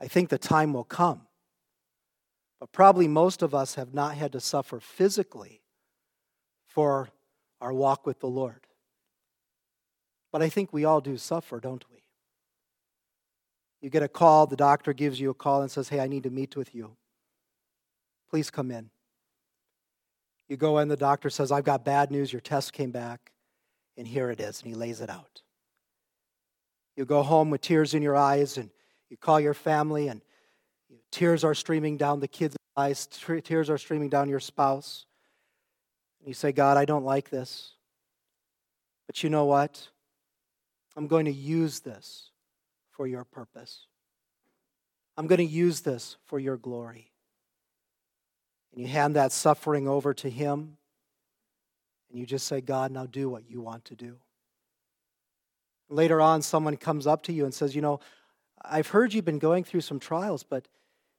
I 0.00 0.06
think 0.06 0.28
the 0.28 0.38
time 0.38 0.72
will 0.72 0.84
come 0.84 1.26
but 2.58 2.72
probably 2.72 3.08
most 3.08 3.42
of 3.42 3.54
us 3.54 3.74
have 3.74 3.92
not 3.92 4.14
had 4.14 4.32
to 4.32 4.40
suffer 4.40 4.80
physically 4.80 5.60
for 6.66 7.10
our 7.60 7.72
walk 7.72 8.06
with 8.06 8.20
the 8.20 8.28
Lord. 8.28 8.66
But 10.32 10.42
I 10.42 10.48
think 10.48 10.72
we 10.72 10.84
all 10.84 11.00
do 11.00 11.16
suffer, 11.16 11.60
don't 11.60 11.84
we? 11.90 12.02
You 13.80 13.90
get 13.90 14.02
a 14.02 14.08
call, 14.08 14.46
the 14.46 14.56
doctor 14.56 14.92
gives 14.92 15.20
you 15.20 15.30
a 15.30 15.34
call 15.34 15.62
and 15.62 15.70
says, 15.70 15.90
Hey, 15.90 16.00
I 16.00 16.06
need 16.06 16.22
to 16.24 16.30
meet 16.30 16.56
with 16.56 16.74
you. 16.74 16.96
Please 18.28 18.50
come 18.50 18.70
in. 18.70 18.90
You 20.48 20.56
go 20.56 20.78
in, 20.78 20.88
the 20.88 20.96
doctor 20.96 21.30
says, 21.30 21.52
I've 21.52 21.64
got 21.64 21.84
bad 21.84 22.10
news. 22.10 22.32
Your 22.32 22.40
test 22.40 22.72
came 22.72 22.90
back, 22.90 23.32
and 23.96 24.06
here 24.06 24.30
it 24.30 24.40
is. 24.40 24.62
And 24.62 24.68
he 24.68 24.74
lays 24.74 25.00
it 25.00 25.10
out. 25.10 25.42
You 26.96 27.04
go 27.04 27.22
home 27.22 27.50
with 27.50 27.60
tears 27.60 27.94
in 27.94 28.02
your 28.02 28.16
eyes, 28.16 28.56
and 28.56 28.70
you 29.10 29.16
call 29.16 29.38
your 29.38 29.54
family, 29.54 30.08
and 30.08 30.20
Tears 31.10 31.44
are 31.44 31.54
streaming 31.54 31.96
down 31.96 32.20
the 32.20 32.28
kids' 32.28 32.56
eyes, 32.76 33.06
tears 33.06 33.70
are 33.70 33.78
streaming 33.78 34.08
down 34.08 34.28
your 34.28 34.38
spouse. 34.38 35.06
And 36.20 36.28
you 36.28 36.34
say, 36.34 36.52
God, 36.52 36.76
I 36.76 36.84
don't 36.84 37.04
like 37.04 37.30
this. 37.30 37.72
But 39.06 39.22
you 39.22 39.30
know 39.30 39.44
what? 39.44 39.88
I'm 40.96 41.06
going 41.06 41.26
to 41.26 41.32
use 41.32 41.80
this 41.80 42.30
for 42.90 43.06
your 43.06 43.24
purpose. 43.24 43.86
I'm 45.16 45.26
going 45.26 45.38
to 45.38 45.44
use 45.44 45.80
this 45.80 46.16
for 46.26 46.38
your 46.38 46.56
glory. 46.56 47.12
And 48.72 48.82
you 48.82 48.88
hand 48.88 49.16
that 49.16 49.32
suffering 49.32 49.88
over 49.88 50.12
to 50.14 50.28
Him, 50.28 50.76
and 52.16 52.20
you 52.22 52.26
just 52.26 52.46
say, 52.46 52.62
God, 52.62 52.92
now 52.92 53.04
do 53.04 53.28
what 53.28 53.42
you 53.46 53.60
want 53.60 53.84
to 53.84 53.94
do. 53.94 54.16
Later 55.90 56.18
on, 56.18 56.40
someone 56.40 56.74
comes 56.78 57.06
up 57.06 57.22
to 57.24 57.32
you 57.34 57.44
and 57.44 57.52
says, 57.52 57.76
You 57.76 57.82
know, 57.82 58.00
I've 58.64 58.86
heard 58.86 59.12
you've 59.12 59.26
been 59.26 59.38
going 59.38 59.64
through 59.64 59.82
some 59.82 60.00
trials, 60.00 60.42
but 60.42 60.66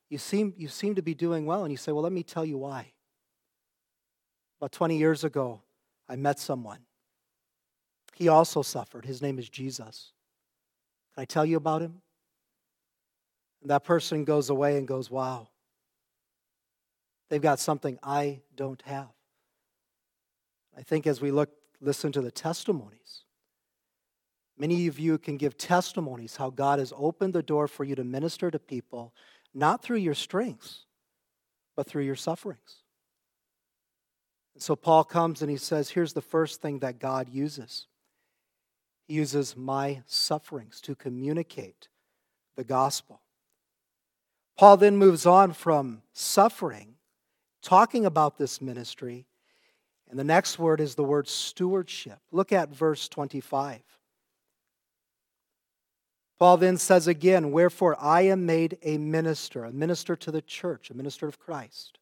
you 0.09 0.17
seem, 0.17 0.55
you 0.57 0.67
seem 0.67 0.95
to 0.95 1.03
be 1.03 1.13
doing 1.13 1.45
well. 1.45 1.61
And 1.61 1.71
you 1.71 1.77
say, 1.77 1.91
Well, 1.91 2.01
let 2.01 2.11
me 2.11 2.23
tell 2.23 2.43
you 2.43 2.57
why. 2.57 2.93
About 4.59 4.71
20 4.71 4.97
years 4.97 5.23
ago, 5.23 5.61
I 6.09 6.15
met 6.15 6.39
someone. 6.39 6.79
He 8.15 8.27
also 8.27 8.63
suffered. 8.63 9.05
His 9.05 9.21
name 9.21 9.37
is 9.37 9.47
Jesus. 9.47 10.13
Can 11.13 11.21
I 11.21 11.25
tell 11.25 11.45
you 11.45 11.57
about 11.57 11.83
him? 11.83 12.01
And 13.61 13.69
that 13.69 13.83
person 13.83 14.25
goes 14.25 14.49
away 14.49 14.79
and 14.79 14.87
goes, 14.87 15.11
Wow, 15.11 15.49
they've 17.29 17.39
got 17.39 17.59
something 17.59 17.99
I 18.01 18.39
don't 18.55 18.81
have. 18.81 19.16
I 20.77 20.83
think 20.83 21.07
as 21.07 21.19
we 21.19 21.31
look, 21.31 21.49
listen 21.81 22.11
to 22.11 22.21
the 22.21 22.31
testimonies, 22.31 23.23
many 24.57 24.85
of 24.87 24.99
you 24.99 25.17
can 25.17 25.37
give 25.37 25.57
testimonies 25.57 26.35
how 26.35 26.51
God 26.51 26.77
has 26.77 26.93
opened 26.95 27.33
the 27.33 27.41
door 27.41 27.67
for 27.67 27.83
you 27.83 27.95
to 27.95 28.03
minister 28.03 28.51
to 28.51 28.59
people 28.59 29.13
not 29.53 29.81
through 29.81 29.97
your 29.97 30.13
strengths, 30.13 30.85
but 31.75 31.87
through 31.87 32.03
your 32.03 32.15
sufferings. 32.15 32.83
And 34.53 34.61
so 34.61 34.75
Paul 34.75 35.03
comes 35.03 35.41
and 35.41 35.49
he 35.49 35.57
says, 35.57 35.89
Here's 35.89 36.13
the 36.13 36.21
first 36.21 36.61
thing 36.61 36.79
that 36.79 36.99
God 36.99 37.27
uses 37.29 37.87
He 39.07 39.15
uses 39.15 39.57
my 39.57 40.03
sufferings 40.05 40.79
to 40.81 40.95
communicate 40.95 41.89
the 42.55 42.63
gospel. 42.63 43.21
Paul 44.57 44.77
then 44.77 44.97
moves 44.97 45.25
on 45.25 45.53
from 45.53 46.01
suffering, 46.13 46.95
talking 47.61 48.05
about 48.05 48.37
this 48.37 48.59
ministry, 48.61 49.27
and 50.09 50.17
the 50.17 50.23
next 50.23 50.57
word 50.57 50.79
is 50.79 50.95
the 50.95 51.03
word 51.03 51.27
stewardship. 51.27 52.19
Look 52.31 52.51
at 52.51 52.69
verse 52.69 53.09
25. 53.09 53.81
Paul 56.39 56.57
then 56.57 56.77
says 56.77 57.07
again, 57.07 57.51
Wherefore 57.51 57.97
I 57.99 58.21
am 58.21 58.45
made 58.45 58.77
a 58.83 58.97
minister, 58.97 59.65
a 59.65 59.71
minister 59.71 60.15
to 60.15 60.31
the 60.31 60.41
church, 60.41 60.89
a 60.89 60.93
minister 60.93 61.27
of 61.27 61.39
Christ. 61.39 61.97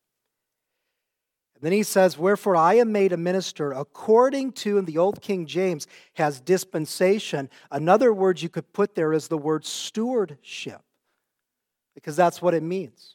And 1.56 1.64
then 1.64 1.72
he 1.72 1.84
says, 1.84 2.18
Wherefore 2.18 2.56
I 2.56 2.76
am 2.76 2.92
made 2.92 3.14
a 3.14 3.18
minister 3.18 3.72
according 3.72 4.52
to, 4.54 4.78
in 4.78 4.86
the 4.86 4.98
Old 4.98 5.22
King 5.22 5.46
James, 5.46 5.88
has 6.16 6.42
dispensation. 6.42 7.50
Another 7.72 8.14
word 8.14 8.42
you 8.42 8.50
could 8.50 8.74
put 8.74 8.94
there 8.94 9.14
is 9.14 9.30
the 9.30 9.38
word 9.38 9.66
stewardship, 9.66 10.82
because 11.96 12.18
that's 12.18 12.42
what 12.42 12.54
it 12.54 12.64
means. 12.64 13.15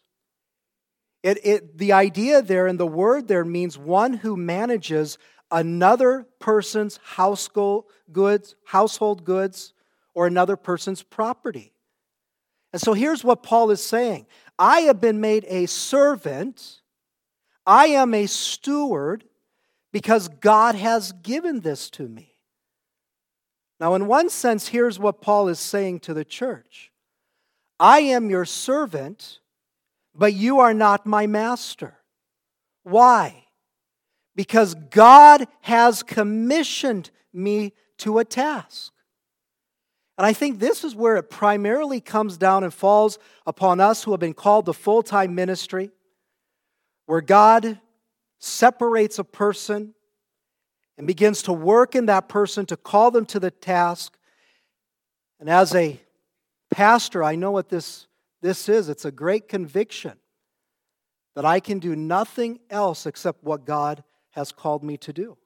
It, 1.23 1.39
it, 1.45 1.79
the 1.79 1.93
idea 1.93 2.41
there 2.43 2.67
and 2.67 2.79
the 2.79 2.87
word 2.87 3.29
there 3.29 3.45
means 3.45 3.77
one 3.77 4.15
who 4.15 4.37
manages 4.37 5.19
another 5.51 6.27
person's 6.39 6.99
household 7.03 7.85
goods, 8.13 8.55
household 8.65 9.25
goods, 9.25 9.73
or 10.15 10.27
another 10.27 10.57
person's 10.57 11.03
property. 11.03 11.73
And 12.73 12.81
so 12.81 12.95
here's 12.95 13.25
what 13.25 13.43
Paul 13.43 13.71
is 13.71 13.85
saying 13.85 14.27
I 14.59 14.81
have 14.81 15.01
been 15.01 15.21
made 15.21 15.45
a 15.49 15.67
servant, 15.67 16.81
I 17.67 17.87
am 17.87 18.15
a 18.15 18.27
steward 18.27 19.25
because 19.93 20.29
God 20.29 20.75
has 20.75 21.13
given 21.13 21.61
this 21.61 21.91
to 21.91 22.09
me. 22.09 22.37
Now, 23.81 23.95
in 23.95 24.07
one 24.07 24.29
sense, 24.29 24.69
here's 24.69 24.99
what 24.99 25.23
Paul 25.23 25.49
is 25.49 25.59
saying 25.59 26.01
to 26.01 26.15
the 26.15 26.25
church 26.25 26.93
I 27.79 28.01
am 28.01 28.31
your 28.31 28.45
servant, 28.45 29.41
but 30.15 30.35
you 30.35 30.61
are 30.61 30.75
not 30.75 31.07
my 31.07 31.27
master. 31.27 31.97
Why? 32.83 33.45
Because 34.35 34.75
God 34.75 35.47
has 35.63 36.03
commissioned 36.03 37.11
me 37.33 37.73
to 37.99 38.19
a 38.19 38.25
task. 38.25 38.93
And 40.19 40.27
I 40.27 40.33
think 40.33 40.59
this 40.59 40.85
is 40.85 40.95
where 40.95 41.17
it 41.17 41.31
primarily 41.31 42.01
comes 42.01 42.37
down 42.37 42.63
and 42.63 42.75
falls 42.75 43.19
upon 43.47 43.81
us 43.81 44.05
who 44.05 44.11
have 44.11 44.21
been 44.21 44.35
called 44.35 44.67
to 44.67 44.73
full 44.73 45.03
time 45.03 45.35
ministry, 45.35 45.91
where 47.07 47.23
God 47.23 47.81
separates 48.39 49.19
a 49.19 49.25
person 49.25 49.95
and 50.99 51.07
begins 51.07 51.43
to 51.45 51.53
work 51.55 51.95
in 51.95 52.05
that 52.07 52.29
person 52.29 52.67
to 52.67 52.77
call 52.77 53.11
them 53.11 53.25
to 53.25 53.41
the 53.41 53.51
task. 53.51 54.19
And 55.39 55.49
as 55.49 55.75
a 55.75 55.99
pastor, 56.71 57.25
I 57.25 57.37
know 57.37 57.51
what 57.51 57.71
this, 57.71 58.07
this 58.41 58.69
is. 58.69 58.89
It's 58.89 59.05
a 59.05 59.11
great 59.11 59.49
conviction 59.49 60.17
that 61.35 61.45
I 61.45 61.61
can 61.61 61.79
do 61.79 61.95
nothing 61.95 62.61
else 62.71 63.07
except 63.07 63.45
what 63.45 63.65
God 63.65 64.03
has 64.31 64.53
called 64.53 64.83
me 64.83 64.97
to 64.99 65.13
do. 65.13 65.37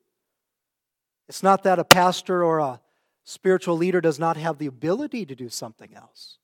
It's 1.29 1.43
not 1.43 1.63
that 1.65 1.79
a 1.79 1.85
pastor 1.85 2.45
or 2.45 2.59
a 2.59 2.81
spiritual 3.25 3.77
leader 3.77 4.01
does 4.01 4.19
not 4.19 4.37
have 4.37 4.59
the 4.59 4.67
ability 4.67 5.27
to 5.27 5.35
do 5.35 5.49
something 5.49 5.95
else. 5.95 6.39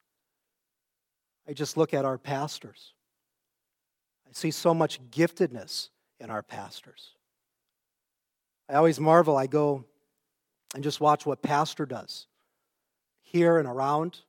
I 1.49 1.52
just 1.52 1.76
look 1.76 1.92
at 1.92 2.04
our 2.04 2.19
pastors. 2.19 2.95
I 4.28 4.33
see 4.33 4.50
so 4.50 4.73
much 4.73 5.00
giftedness 5.11 5.88
in 6.19 6.30
our 6.30 6.42
pastors. 6.42 7.14
I 8.69 8.75
always 8.75 9.00
marvel. 9.00 9.37
I 9.37 9.47
go 9.47 9.85
and 10.75 10.85
just 10.85 11.00
watch 11.00 11.26
what 11.26 11.42
pastor 11.42 11.87
does 11.87 12.26
here 13.23 13.59
and 13.59 13.66
around. 13.66 14.21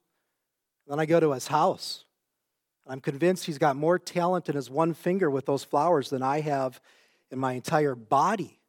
Then 0.87 0.99
I 0.99 1.05
go 1.05 1.19
to 1.19 1.33
his 1.33 1.47
house. 1.47 2.05
I'm 2.87 2.99
convinced 2.99 3.45
he's 3.45 3.57
got 3.57 3.75
more 3.75 3.99
talent 3.99 4.49
in 4.49 4.55
his 4.55 4.69
one 4.69 4.93
finger 4.93 5.29
with 5.29 5.45
those 5.45 5.63
flowers 5.63 6.09
than 6.09 6.23
I 6.23 6.41
have 6.41 6.81
in 7.29 7.39
my 7.39 7.53
entire 7.53 7.95
body. 7.95 8.59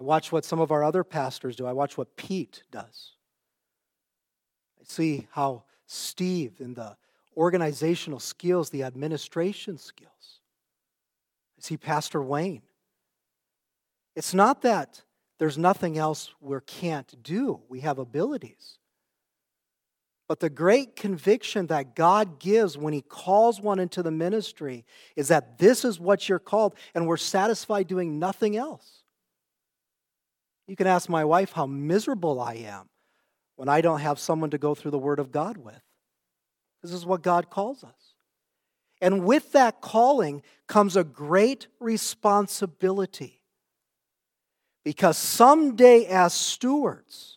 I 0.00 0.02
watch 0.02 0.32
what 0.32 0.44
some 0.44 0.60
of 0.60 0.72
our 0.72 0.82
other 0.82 1.04
pastors 1.04 1.54
do. 1.54 1.66
I 1.66 1.72
watch 1.72 1.96
what 1.96 2.16
Pete 2.16 2.62
does. 2.70 3.12
I 4.80 4.84
see 4.84 5.28
how 5.30 5.64
Steve 5.86 6.54
in 6.60 6.74
the 6.74 6.96
organizational 7.36 8.18
skills, 8.18 8.70
the 8.70 8.82
administration 8.82 9.78
skills. 9.78 10.40
I 11.58 11.62
see 11.62 11.76
Pastor 11.76 12.22
Wayne. 12.22 12.62
It's 14.16 14.34
not 14.34 14.62
that 14.62 15.02
there's 15.38 15.58
nothing 15.58 15.98
else 15.98 16.34
we 16.40 16.56
can't 16.66 17.22
do, 17.22 17.60
we 17.68 17.80
have 17.80 17.98
abilities. 17.98 18.78
But 20.32 20.40
the 20.40 20.48
great 20.48 20.96
conviction 20.96 21.66
that 21.66 21.94
God 21.94 22.38
gives 22.38 22.78
when 22.78 22.94
He 22.94 23.02
calls 23.02 23.60
one 23.60 23.78
into 23.78 24.02
the 24.02 24.10
ministry 24.10 24.86
is 25.14 25.28
that 25.28 25.58
this 25.58 25.84
is 25.84 26.00
what 26.00 26.26
you're 26.26 26.38
called, 26.38 26.74
and 26.94 27.06
we're 27.06 27.18
satisfied 27.18 27.86
doing 27.86 28.18
nothing 28.18 28.56
else. 28.56 29.02
You 30.66 30.74
can 30.74 30.86
ask 30.86 31.10
my 31.10 31.22
wife 31.26 31.52
how 31.52 31.66
miserable 31.66 32.40
I 32.40 32.54
am 32.54 32.88
when 33.56 33.68
I 33.68 33.82
don't 33.82 34.00
have 34.00 34.18
someone 34.18 34.48
to 34.52 34.56
go 34.56 34.74
through 34.74 34.92
the 34.92 34.98
Word 34.98 35.18
of 35.18 35.32
God 35.32 35.58
with. 35.58 35.82
This 36.82 36.92
is 36.92 37.04
what 37.04 37.20
God 37.20 37.50
calls 37.50 37.84
us. 37.84 38.14
And 39.02 39.26
with 39.26 39.52
that 39.52 39.82
calling 39.82 40.42
comes 40.66 40.96
a 40.96 41.04
great 41.04 41.66
responsibility. 41.78 43.42
Because 44.82 45.18
someday, 45.18 46.06
as 46.06 46.32
stewards, 46.32 47.36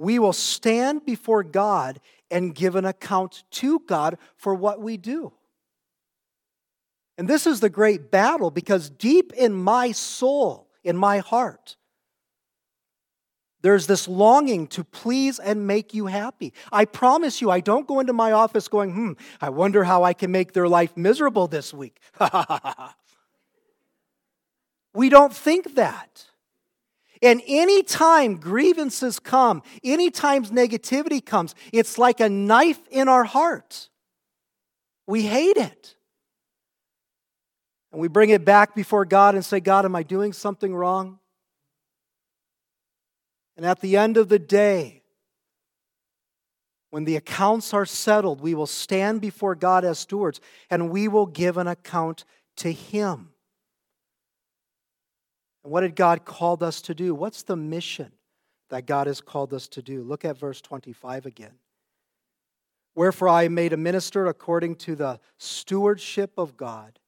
we 0.00 0.18
will 0.18 0.32
stand 0.32 1.04
before 1.04 1.42
God 1.42 2.00
and 2.30 2.54
give 2.54 2.74
an 2.74 2.86
account 2.86 3.44
to 3.50 3.80
God 3.80 4.16
for 4.34 4.54
what 4.54 4.80
we 4.80 4.96
do. 4.96 5.30
And 7.18 7.28
this 7.28 7.46
is 7.46 7.60
the 7.60 7.68
great 7.68 8.10
battle 8.10 8.50
because 8.50 8.88
deep 8.88 9.30
in 9.34 9.52
my 9.52 9.92
soul, 9.92 10.70
in 10.82 10.96
my 10.96 11.18
heart, 11.18 11.76
there's 13.60 13.86
this 13.86 14.08
longing 14.08 14.68
to 14.68 14.84
please 14.84 15.38
and 15.38 15.66
make 15.66 15.92
you 15.92 16.06
happy. 16.06 16.54
I 16.72 16.86
promise 16.86 17.42
you, 17.42 17.50
I 17.50 17.60
don't 17.60 17.86
go 17.86 18.00
into 18.00 18.14
my 18.14 18.32
office 18.32 18.68
going, 18.68 18.94
hmm, 18.94 19.12
I 19.38 19.50
wonder 19.50 19.84
how 19.84 20.02
I 20.02 20.14
can 20.14 20.32
make 20.32 20.54
their 20.54 20.66
life 20.66 20.96
miserable 20.96 21.46
this 21.46 21.74
week. 21.74 22.00
we 24.94 25.10
don't 25.10 25.36
think 25.36 25.74
that. 25.74 26.29
And 27.22 27.42
anytime 27.46 28.36
grievances 28.36 29.18
come, 29.18 29.62
anytime 29.84 30.44
negativity 30.46 31.24
comes, 31.24 31.54
it's 31.72 31.98
like 31.98 32.20
a 32.20 32.28
knife 32.28 32.80
in 32.90 33.08
our 33.08 33.24
heart. 33.24 33.90
We 35.06 35.22
hate 35.22 35.58
it. 35.58 35.96
And 37.92 38.00
we 38.00 38.08
bring 38.08 38.30
it 38.30 38.44
back 38.44 38.74
before 38.74 39.04
God 39.04 39.34
and 39.34 39.44
say, 39.44 39.60
God, 39.60 39.84
am 39.84 39.96
I 39.96 40.02
doing 40.02 40.32
something 40.32 40.74
wrong? 40.74 41.18
And 43.56 43.66
at 43.66 43.80
the 43.80 43.96
end 43.96 44.16
of 44.16 44.28
the 44.28 44.38
day, 44.38 45.02
when 46.90 47.04
the 47.04 47.16
accounts 47.16 47.74
are 47.74 47.86
settled, 47.86 48.40
we 48.40 48.54
will 48.54 48.66
stand 48.66 49.20
before 49.20 49.54
God 49.54 49.84
as 49.84 49.98
stewards 49.98 50.40
and 50.70 50.90
we 50.90 51.08
will 51.08 51.26
give 51.26 51.56
an 51.56 51.66
account 51.66 52.24
to 52.56 52.72
Him. 52.72 53.29
And 55.62 55.72
what 55.72 55.82
did 55.82 55.96
God 55.96 56.24
called 56.24 56.62
us 56.62 56.80
to 56.82 56.94
do? 56.94 57.14
What's 57.14 57.42
the 57.42 57.56
mission 57.56 58.12
that 58.70 58.86
God 58.86 59.06
has 59.06 59.20
called 59.20 59.52
us 59.52 59.68
to 59.68 59.82
do? 59.82 60.02
Look 60.02 60.24
at 60.24 60.38
verse 60.38 60.60
25 60.60 61.26
again. 61.26 61.58
Wherefore 62.94 63.28
I 63.28 63.48
made 63.48 63.72
a 63.72 63.76
minister 63.76 64.26
according 64.26 64.76
to 64.76 64.96
the 64.96 65.20
stewardship 65.38 66.32
of 66.36 66.56
God, 66.56 66.98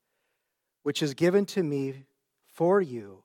which 0.82 1.02
is 1.02 1.14
given 1.14 1.44
to 1.46 1.62
me 1.62 2.04
for 2.52 2.80
you. 2.80 3.22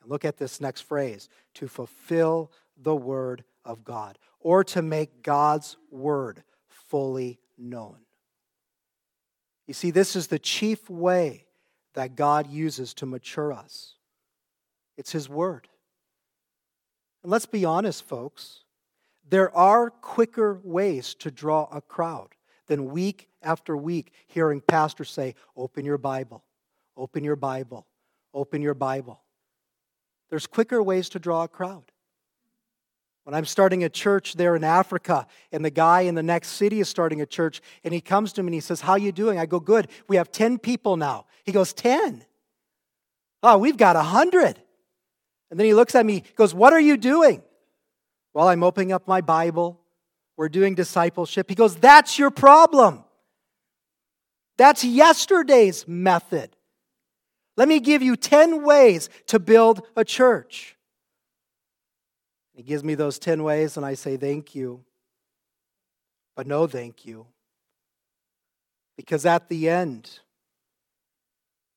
And 0.00 0.10
look 0.10 0.24
at 0.24 0.38
this 0.38 0.60
next 0.60 0.82
phrase 0.82 1.28
to 1.54 1.68
fulfill 1.68 2.50
the 2.76 2.96
Word 2.96 3.44
of 3.64 3.84
God 3.84 4.18
or 4.40 4.64
to 4.64 4.82
make 4.82 5.22
God's 5.22 5.76
Word 5.90 6.42
fully 6.68 7.38
known. 7.58 7.96
You 9.66 9.74
see, 9.74 9.90
this 9.90 10.16
is 10.16 10.26
the 10.26 10.38
chief 10.38 10.90
way 10.90 11.46
that 11.94 12.16
God 12.16 12.48
uses 12.48 12.94
to 12.94 13.06
mature 13.06 13.52
us 13.52 13.94
it's 15.00 15.12
His 15.12 15.28
Word. 15.30 15.66
And 17.22 17.32
let's 17.32 17.46
be 17.46 17.64
honest, 17.64 18.04
folks, 18.04 18.64
there 19.28 19.54
are 19.56 19.90
quicker 19.90 20.60
ways 20.62 21.14
to 21.14 21.30
draw 21.30 21.68
a 21.72 21.80
crowd 21.80 22.34
than 22.66 22.90
week 22.90 23.28
after 23.42 23.76
week 23.76 24.12
hearing 24.26 24.60
pastors 24.60 25.10
say, 25.10 25.34
Open 25.56 25.86
your 25.86 25.98
Bible, 25.98 26.44
open 26.96 27.24
your 27.24 27.34
Bible, 27.34 27.86
open 28.34 28.60
your 28.60 28.74
Bible. 28.74 29.22
There's 30.28 30.46
quicker 30.46 30.82
ways 30.82 31.08
to 31.10 31.18
draw 31.18 31.44
a 31.44 31.48
crowd. 31.48 31.90
When 33.24 33.34
I'm 33.34 33.46
starting 33.46 33.84
a 33.84 33.88
church 33.88 34.34
there 34.34 34.54
in 34.54 34.64
Africa, 34.64 35.26
and 35.50 35.64
the 35.64 35.70
guy 35.70 36.02
in 36.02 36.14
the 36.14 36.22
next 36.22 36.48
city 36.48 36.80
is 36.80 36.88
starting 36.88 37.22
a 37.22 37.26
church, 37.26 37.62
and 37.84 37.94
he 37.94 38.00
comes 38.00 38.34
to 38.34 38.42
me 38.42 38.48
and 38.48 38.54
he 38.54 38.60
says, 38.60 38.82
How 38.82 38.92
are 38.92 38.98
you 38.98 39.12
doing? 39.12 39.38
I 39.38 39.46
go, 39.46 39.60
Good. 39.60 39.88
We 40.08 40.16
have 40.16 40.30
10 40.30 40.58
people 40.58 40.98
now. 40.98 41.24
He 41.44 41.52
goes, 41.52 41.72
10. 41.72 42.24
Oh, 43.42 43.56
we've 43.56 43.78
got 43.78 43.96
100. 43.96 44.60
And 45.50 45.58
then 45.58 45.66
he 45.66 45.74
looks 45.74 45.94
at 45.94 46.06
me, 46.06 46.14
he 46.14 46.34
goes, 46.34 46.54
What 46.54 46.72
are 46.72 46.80
you 46.80 46.96
doing? 46.96 47.42
Well, 48.32 48.48
I'm 48.48 48.62
opening 48.62 48.92
up 48.92 49.08
my 49.08 49.20
Bible. 49.20 49.80
We're 50.36 50.48
doing 50.48 50.74
discipleship. 50.74 51.48
He 51.48 51.54
goes, 51.54 51.76
That's 51.76 52.18
your 52.18 52.30
problem. 52.30 53.04
That's 54.56 54.84
yesterday's 54.84 55.88
method. 55.88 56.56
Let 57.56 57.68
me 57.68 57.80
give 57.80 58.02
you 58.02 58.16
10 58.16 58.62
ways 58.62 59.08
to 59.26 59.38
build 59.38 59.86
a 59.96 60.04
church. 60.04 60.76
He 62.54 62.62
gives 62.62 62.84
me 62.84 62.94
those 62.94 63.18
10 63.18 63.42
ways, 63.42 63.76
and 63.76 63.84
I 63.84 63.94
say, 63.94 64.16
Thank 64.16 64.54
you. 64.54 64.84
But 66.36 66.46
no, 66.46 66.66
thank 66.66 67.04
you. 67.04 67.26
Because 68.96 69.26
at 69.26 69.48
the 69.48 69.68
end, 69.68 70.20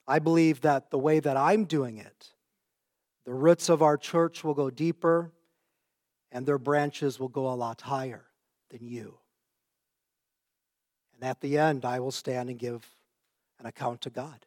I 0.08 0.20
believe 0.20 0.62
that 0.62 0.92
the 0.92 0.98
way 0.98 1.20
that 1.20 1.38
I'm 1.38 1.66
doing 1.66 1.98
it, 1.98 2.33
the 3.26 3.34
roots 3.34 3.70
of 3.70 3.82
our 3.82 3.98
church 3.98 4.44
will 4.44 4.54
go 4.54 4.70
deeper 4.70 5.32
and 6.32 6.46
their 6.46 6.58
branches 6.58 7.20
will 7.20 7.30
go 7.30 7.48
a 7.48 7.56
lot 7.56 7.82
higher 7.82 8.26
than 8.70 8.86
you. 8.86 9.18
And 11.16 11.24
at 11.24 11.40
the 11.40 11.58
end, 11.58 11.86
I 11.86 12.00
will 12.00 12.12
stand 12.12 12.50
and 12.50 12.60
give 12.60 12.86
an 13.60 13.66
account 13.66 14.02
to 14.02 14.10
God. 14.10 14.46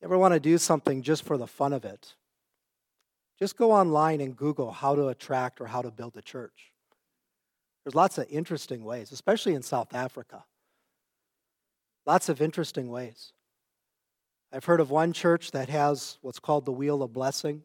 You 0.00 0.06
ever 0.06 0.18
want 0.18 0.34
to 0.34 0.40
do 0.40 0.58
something 0.58 1.02
just 1.02 1.24
for 1.24 1.38
the 1.38 1.46
fun 1.46 1.72
of 1.72 1.84
it? 1.84 2.14
Just 3.38 3.56
go 3.56 3.72
online 3.72 4.20
and 4.20 4.36
Google 4.36 4.72
how 4.72 4.94
to 4.94 5.08
attract 5.08 5.60
or 5.60 5.66
how 5.66 5.82
to 5.82 5.90
build 5.90 6.16
a 6.16 6.22
church. 6.22 6.72
There's 7.84 7.94
lots 7.94 8.18
of 8.18 8.26
interesting 8.28 8.84
ways, 8.84 9.12
especially 9.12 9.54
in 9.54 9.62
South 9.62 9.94
Africa. 9.94 10.44
Lots 12.04 12.28
of 12.28 12.42
interesting 12.42 12.90
ways. 12.90 13.32
I've 14.52 14.64
heard 14.64 14.80
of 14.80 14.90
one 14.90 15.12
church 15.12 15.50
that 15.50 15.68
has 15.68 16.18
what's 16.22 16.38
called 16.38 16.64
the 16.64 16.72
Wheel 16.72 17.02
of 17.02 17.12
Blessing. 17.12 17.62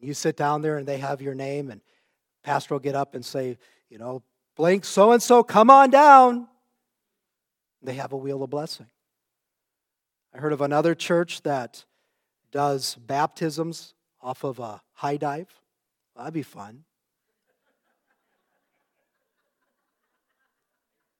You 0.00 0.14
sit 0.14 0.36
down 0.36 0.62
there 0.62 0.76
and 0.76 0.86
they 0.86 0.98
have 0.98 1.22
your 1.22 1.34
name, 1.34 1.70
and 1.70 1.80
pastor 2.42 2.74
will 2.74 2.80
get 2.80 2.94
up 2.94 3.14
and 3.14 3.24
say, 3.24 3.58
you 3.88 3.98
know, 3.98 4.22
blank 4.54 4.84
so 4.84 5.12
and 5.12 5.22
so, 5.22 5.42
come 5.42 5.70
on 5.70 5.90
down. 5.90 6.46
They 7.82 7.94
have 7.94 8.12
a 8.12 8.16
wheel 8.16 8.42
of 8.42 8.50
blessing. 8.50 8.86
I 10.34 10.38
heard 10.38 10.52
of 10.52 10.60
another 10.60 10.94
church 10.94 11.42
that 11.42 11.84
does 12.52 12.94
baptisms 12.96 13.94
off 14.20 14.44
of 14.44 14.58
a 14.58 14.82
high 14.92 15.16
dive. 15.16 15.48
Well, 16.14 16.24
that'd 16.24 16.34
be 16.34 16.42
fun. 16.42 16.84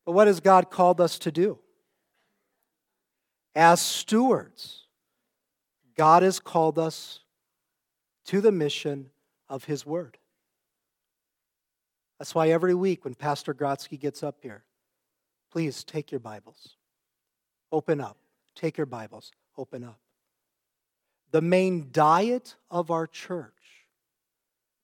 But 0.04 0.12
what 0.12 0.26
has 0.26 0.40
God 0.40 0.70
called 0.70 1.00
us 1.00 1.18
to 1.20 1.32
do? 1.32 1.58
As 3.54 3.80
stewards, 3.80 4.84
God 5.96 6.22
has 6.22 6.38
called 6.38 6.78
us 6.78 7.20
to 8.26 8.40
the 8.40 8.52
mission 8.52 9.10
of 9.48 9.64
His 9.64 9.84
Word. 9.84 10.18
That's 12.18 12.34
why 12.34 12.48
every 12.50 12.74
week 12.74 13.04
when 13.04 13.14
Pastor 13.14 13.54
Grotsky 13.54 13.98
gets 13.98 14.22
up 14.22 14.36
here, 14.42 14.64
please 15.50 15.84
take 15.84 16.10
your 16.10 16.20
Bibles, 16.20 16.76
open 17.72 18.00
up, 18.00 18.16
take 18.54 18.76
your 18.76 18.86
Bibles, 18.86 19.32
open 19.56 19.84
up. 19.84 19.98
The 21.30 21.40
main 21.40 21.88
diet 21.92 22.56
of 22.70 22.90
our 22.90 23.06
church, 23.06 23.52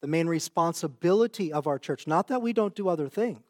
the 0.01 0.07
main 0.07 0.27
responsibility 0.27 1.53
of 1.53 1.67
our 1.67 1.79
church, 1.79 2.07
not 2.07 2.29
that 2.29 2.43
we 2.43 2.53
don't 2.53 2.75
do 2.75 2.89
other 2.89 3.09
things, 3.09 3.43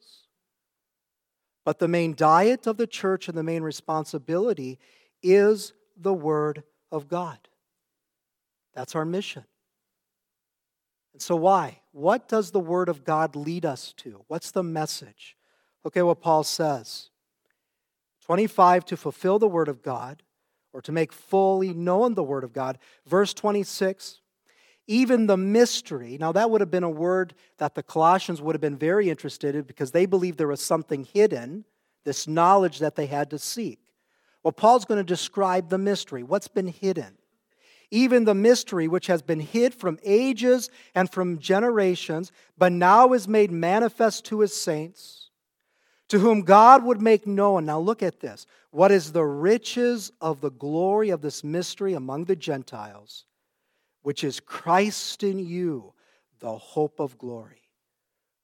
but 1.64 1.78
the 1.78 1.88
main 1.88 2.14
diet 2.14 2.66
of 2.66 2.76
the 2.76 2.86
church 2.86 3.28
and 3.28 3.36
the 3.36 3.42
main 3.42 3.62
responsibility 3.62 4.78
is 5.24 5.72
the 5.96 6.14
Word 6.14 6.62
of 6.92 7.08
God. 7.08 7.38
That's 8.74 8.94
our 8.94 9.04
mission. 9.04 9.44
And 11.12 11.22
so, 11.22 11.34
why? 11.34 11.80
What 11.92 12.28
does 12.28 12.50
the 12.50 12.60
Word 12.60 12.88
of 12.88 13.04
God 13.04 13.34
lead 13.34 13.64
us 13.64 13.92
to? 13.98 14.24
What's 14.28 14.50
the 14.50 14.62
message? 14.62 15.36
Look 15.82 15.96
at 15.96 16.06
what 16.06 16.20
Paul 16.20 16.44
says 16.44 17.10
25, 18.26 18.84
to 18.86 18.96
fulfill 18.96 19.38
the 19.38 19.48
Word 19.48 19.68
of 19.68 19.82
God, 19.82 20.22
or 20.72 20.80
to 20.82 20.92
make 20.92 21.12
fully 21.12 21.72
known 21.72 22.14
the 22.14 22.22
Word 22.22 22.44
of 22.44 22.52
God. 22.52 22.78
Verse 23.06 23.32
26, 23.32 24.20
even 24.86 25.26
the 25.26 25.36
mystery. 25.36 26.18
Now, 26.18 26.32
that 26.32 26.50
would 26.50 26.60
have 26.60 26.70
been 26.70 26.84
a 26.84 26.90
word 26.90 27.34
that 27.58 27.74
the 27.74 27.82
Colossians 27.82 28.42
would 28.42 28.54
have 28.54 28.60
been 28.60 28.76
very 28.76 29.08
interested 29.08 29.54
in 29.54 29.62
because 29.62 29.92
they 29.92 30.06
believed 30.06 30.38
there 30.38 30.48
was 30.48 30.60
something 30.60 31.04
hidden, 31.04 31.64
this 32.04 32.28
knowledge 32.28 32.80
that 32.80 32.96
they 32.96 33.06
had 33.06 33.30
to 33.30 33.38
seek. 33.38 33.78
Well, 34.44 34.52
Paul's 34.52 34.84
going 34.84 35.00
to 35.00 35.04
describe 35.04 35.70
the 35.70 35.78
mystery, 35.78 36.22
what's 36.22 36.48
been 36.48 36.68
hidden. 36.68 37.16
Even 37.90 38.24
the 38.24 38.34
mystery 38.34 38.88
which 38.88 39.06
has 39.06 39.22
been 39.22 39.40
hid 39.40 39.74
from 39.74 39.98
ages 40.04 40.68
and 40.94 41.10
from 41.10 41.38
generations, 41.38 42.30
but 42.58 42.72
now 42.72 43.12
is 43.14 43.26
made 43.26 43.50
manifest 43.50 44.26
to 44.26 44.40
his 44.40 44.54
saints, 44.54 45.30
to 46.08 46.18
whom 46.18 46.42
God 46.42 46.84
would 46.84 47.00
make 47.00 47.26
known. 47.26 47.66
Now, 47.66 47.78
look 47.78 48.02
at 48.02 48.20
this. 48.20 48.46
What 48.70 48.90
is 48.90 49.12
the 49.12 49.24
riches 49.24 50.12
of 50.20 50.40
the 50.40 50.50
glory 50.50 51.10
of 51.10 51.22
this 51.22 51.42
mystery 51.42 51.94
among 51.94 52.24
the 52.24 52.36
Gentiles, 52.36 53.24
which 54.02 54.24
is 54.24 54.40
Christ 54.40 55.22
in 55.22 55.38
you, 55.38 55.94
the 56.40 56.56
hope 56.56 57.00
of 57.00 57.16
glory? 57.16 57.62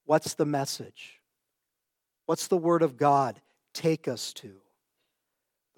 What's 0.05 0.35
the 0.35 0.47
message? 0.47 1.21
What's 2.27 2.47
the 2.47 2.57
word 2.57 2.83
of 2.83 2.97
God 2.97 3.41
take 3.75 4.07
us 4.07 4.33
to? 4.35 4.61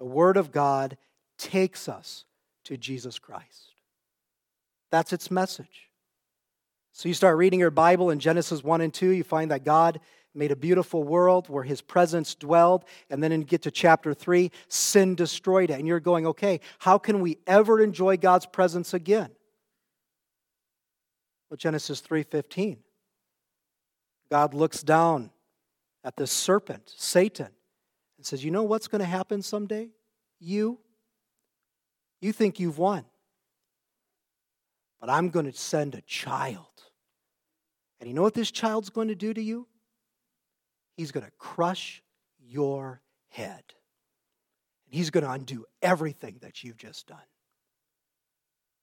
The 0.03 0.09
Word 0.09 0.35
of 0.35 0.51
God 0.51 0.97
takes 1.37 1.87
us 1.87 2.25
to 2.65 2.75
Jesus 2.75 3.19
Christ. 3.19 3.71
That's 4.91 5.13
its 5.13 5.31
message. 5.31 5.87
So 6.91 7.07
you 7.07 7.15
start 7.15 7.37
reading 7.37 7.61
your 7.61 7.71
Bible 7.71 8.09
in 8.09 8.19
Genesis 8.19 8.65
1 8.65 8.81
and 8.81 8.93
2, 8.93 9.11
you 9.11 9.23
find 9.23 9.49
that 9.51 9.63
God 9.63 10.01
made 10.35 10.51
a 10.51 10.57
beautiful 10.57 11.05
world 11.05 11.47
where 11.47 11.63
his 11.63 11.79
presence 11.79 12.35
dwelled. 12.35 12.83
And 13.09 13.23
then 13.23 13.31
you 13.31 13.45
get 13.45 13.61
to 13.61 13.71
chapter 13.71 14.13
3, 14.13 14.51
sin 14.67 15.15
destroyed 15.15 15.69
it. 15.69 15.79
And 15.79 15.87
you're 15.87 16.01
going, 16.01 16.27
okay, 16.27 16.59
how 16.79 16.97
can 16.97 17.21
we 17.21 17.37
ever 17.47 17.81
enjoy 17.81 18.17
God's 18.17 18.45
presence 18.45 18.93
again? 18.93 19.29
Well, 21.49 21.55
Genesis 21.55 22.01
3:15. 22.01 22.79
God 24.29 24.53
looks 24.53 24.83
down 24.83 25.31
at 26.03 26.17
the 26.17 26.27
serpent, 26.27 26.93
Satan, 26.93 27.51
and 28.23 28.27
says, 28.27 28.45
You 28.45 28.51
know 28.51 28.63
what's 28.63 28.87
going 28.87 29.01
to 29.01 29.05
happen 29.05 29.41
someday? 29.41 29.89
You, 30.39 30.79
you 32.21 32.31
think 32.31 32.57
you've 32.57 32.77
won. 32.77 33.03
But 35.01 35.09
I'm 35.09 35.29
going 35.29 35.45
to 35.45 35.51
send 35.51 35.93
a 35.93 35.99
child. 36.03 36.83
And 37.99 38.07
you 38.07 38.15
know 38.15 38.21
what 38.21 38.33
this 38.33 38.49
child's 38.49 38.89
going 38.89 39.09
to 39.09 39.15
do 39.15 39.33
to 39.33 39.41
you? 39.41 39.67
He's 40.95 41.11
going 41.11 41.25
to 41.25 41.31
crush 41.37 42.01
your 42.39 43.01
head. 43.27 43.63
And 44.85 44.95
he's 44.95 45.09
going 45.09 45.25
to 45.25 45.31
undo 45.31 45.65
everything 45.81 46.37
that 46.43 46.63
you've 46.63 46.77
just 46.77 47.07
done. 47.07 47.17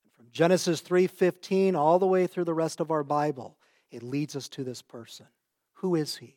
And 0.05 0.13
from 0.13 0.27
Genesis 0.33 0.83
3:15 0.83 1.77
all 1.77 1.99
the 1.99 2.07
way 2.07 2.27
through 2.27 2.45
the 2.45 2.53
rest 2.53 2.79
of 2.79 2.91
our 2.91 3.05
Bible, 3.05 3.57
it 3.91 4.03
leads 4.03 4.37
us 4.37 4.51
to 4.51 4.65
this 4.65 4.83
person. 4.83 5.29
Who 5.77 5.95
is 5.95 6.19
he? 6.19 6.37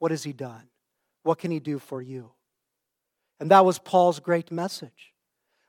What 0.00 0.10
has 0.10 0.24
he 0.24 0.34
done? 0.34 0.68
What 1.26 1.38
can 1.38 1.50
he 1.50 1.58
do 1.58 1.80
for 1.80 2.00
you? 2.00 2.30
And 3.40 3.50
that 3.50 3.64
was 3.64 3.80
Paul's 3.80 4.20
great 4.20 4.52
message. 4.52 5.12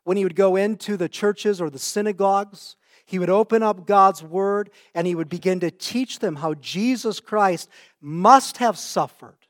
When 0.03 0.15
he 0.15 0.23
would 0.23 0.35
go 0.35 0.55
into 0.55 0.97
the 0.97 1.09
churches 1.09 1.59
or 1.59 1.71
the 1.71 1.79
synagogues, 1.79 2.75
he 3.07 3.17
would 3.17 3.31
open 3.31 3.63
up 3.63 3.87
God's 3.87 4.21
word 4.21 4.69
and 4.93 5.07
he 5.07 5.15
would 5.15 5.29
begin 5.29 5.59
to 5.61 5.71
teach 5.71 6.19
them 6.19 6.35
how 6.35 6.53
Jesus 6.53 7.19
Christ 7.19 7.69
must 7.99 8.57
have 8.57 8.77
suffered 8.77 9.47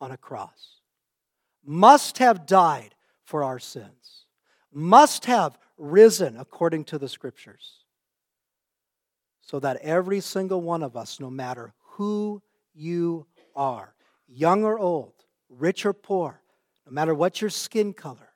on 0.00 0.10
a 0.10 0.16
cross, 0.16 0.80
must 1.62 2.16
have 2.16 2.46
died 2.46 2.94
for 3.24 3.44
our 3.44 3.58
sins, 3.58 4.24
must 4.72 5.26
have 5.26 5.58
risen 5.76 6.38
according 6.38 6.84
to 6.84 6.98
the 6.98 7.10
scriptures, 7.10 7.84
so 9.42 9.60
that 9.60 9.76
every 9.82 10.20
single 10.20 10.62
one 10.62 10.82
of 10.82 10.96
us, 10.96 11.20
no 11.20 11.28
matter 11.28 11.74
who 11.80 12.40
you 12.72 13.26
are, 13.54 13.93
young 14.28 14.64
or 14.64 14.78
old, 14.78 15.12
rich 15.48 15.84
or 15.86 15.92
poor, 15.92 16.40
no 16.86 16.92
matter 16.92 17.14
what 17.14 17.40
your 17.40 17.50
skin 17.50 17.92
color, 17.92 18.30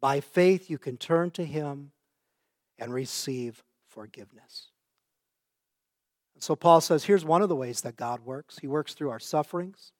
by 0.00 0.20
faith 0.20 0.70
you 0.70 0.78
can 0.78 0.96
turn 0.96 1.30
to 1.32 1.44
Him 1.44 1.92
and 2.78 2.92
receive 2.92 3.62
forgiveness. 3.88 4.68
And 6.34 6.42
so 6.42 6.54
Paul 6.54 6.80
says 6.80 7.04
here's 7.04 7.24
one 7.24 7.42
of 7.42 7.48
the 7.48 7.56
ways 7.56 7.80
that 7.80 7.96
God 7.96 8.20
works 8.24 8.58
He 8.58 8.68
works 8.68 8.94
through 8.94 9.10
our 9.10 9.18
sufferings. 9.18 9.92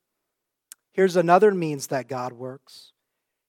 Here's 0.93 1.17
another 1.17 1.53
means 1.53 1.89
that 1.89 2.09
God 2.09 2.33
works 2.33 2.93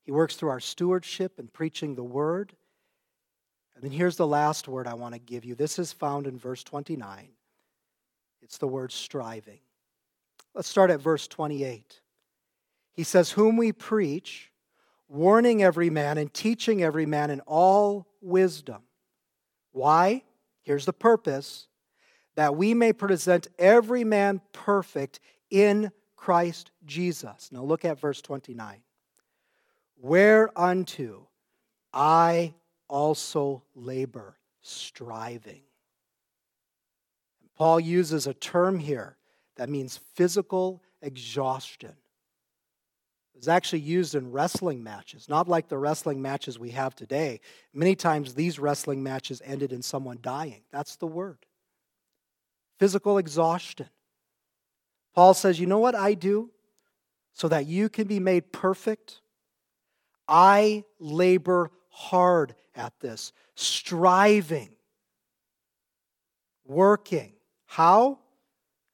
He 0.04 0.12
works 0.12 0.36
through 0.36 0.50
our 0.50 0.60
stewardship 0.60 1.38
and 1.38 1.52
preaching 1.54 1.96
the 1.96 2.04
word. 2.04 2.54
And 3.76 3.84
then 3.84 3.92
here's 3.92 4.18
the 4.18 4.28
last 4.28 4.68
word 4.68 4.88
I 4.88 4.96
want 4.96 5.14
to 5.14 5.20
give 5.20 5.46
you. 5.46 5.56
This 5.56 5.80
is 5.80 5.94
found 5.94 6.28
in 6.28 6.38
verse 6.38 6.64
29. 6.64 7.30
It's 8.42 8.58
the 8.58 8.68
word 8.68 8.92
striving. 8.92 9.60
Let's 10.54 10.68
start 10.68 10.92
at 10.92 11.02
verse 11.02 11.28
28. 11.28 12.02
He 12.94 13.04
says, 13.04 13.32
Whom 13.32 13.58
we 13.58 13.72
preach, 13.72 14.52
warning 15.08 15.64
every 15.64 15.90
man 15.90 16.18
and 16.18 16.34
teaching 16.34 16.84
every 16.84 17.06
man 17.06 17.30
in 17.30 17.40
all 17.42 18.08
wisdom. 18.22 18.84
Why? 19.72 20.24
Here's 20.62 20.86
the 20.86 20.94
purpose 20.94 21.68
that 22.36 22.56
we 22.56 22.74
may 22.74 22.94
present 22.94 23.48
every 23.58 24.04
man 24.04 24.42
perfect 24.54 25.20
in 25.50 25.92
Christ 26.16 26.72
Jesus. 26.86 27.50
Now 27.52 27.64
look 27.64 27.86
at 27.86 28.00
verse 28.00 28.22
29. 28.22 28.82
Whereunto 29.98 31.28
I 31.94 32.54
also 32.88 33.64
labor, 33.76 34.38
striving. 34.62 35.62
Paul 37.58 37.80
uses 37.80 38.28
a 38.28 38.34
term 38.34 38.80
here 38.80 39.18
that 39.60 39.70
means 39.70 40.00
physical 40.16 40.82
exhaustion. 41.02 41.90
It 41.90 43.38
was 43.40 43.50
actually 43.50 43.82
used 43.82 44.16
in 44.16 44.32
wrestling 44.32 44.82
matches, 44.82 45.28
not 45.28 45.50
like 45.50 45.68
the 45.68 45.78
wrestling 45.78 46.22
matches 46.22 46.58
we 46.58 46.70
have 46.70 46.96
today. 46.96 47.42
Many 47.74 47.94
times 47.94 48.34
these 48.34 48.58
wrestling 48.58 49.04
matches 49.04 49.42
ended 49.44 49.74
in 49.74 49.82
someone 49.82 50.20
dying. 50.22 50.62
That's 50.72 50.96
the 50.96 51.08
word. 51.08 51.46
Physical 52.80 53.18
exhaustion. 53.18 53.90
Paul 55.14 55.34
says, 55.34 55.60
You 55.60 55.68
know 55.68 55.80
what 55.80 55.94
I 55.94 56.14
do 56.14 56.52
so 57.34 57.50
that 57.50 57.66
you 57.66 57.90
can 57.90 58.08
be 58.08 58.22
made 58.22 58.54
perfect? 58.54 59.20
I 60.26 60.86
labor 61.00 61.72
hard 61.90 62.56
at 62.76 62.94
this, 63.02 63.34
striving, 63.56 64.70
working. 66.66 67.34
How? 67.66 68.20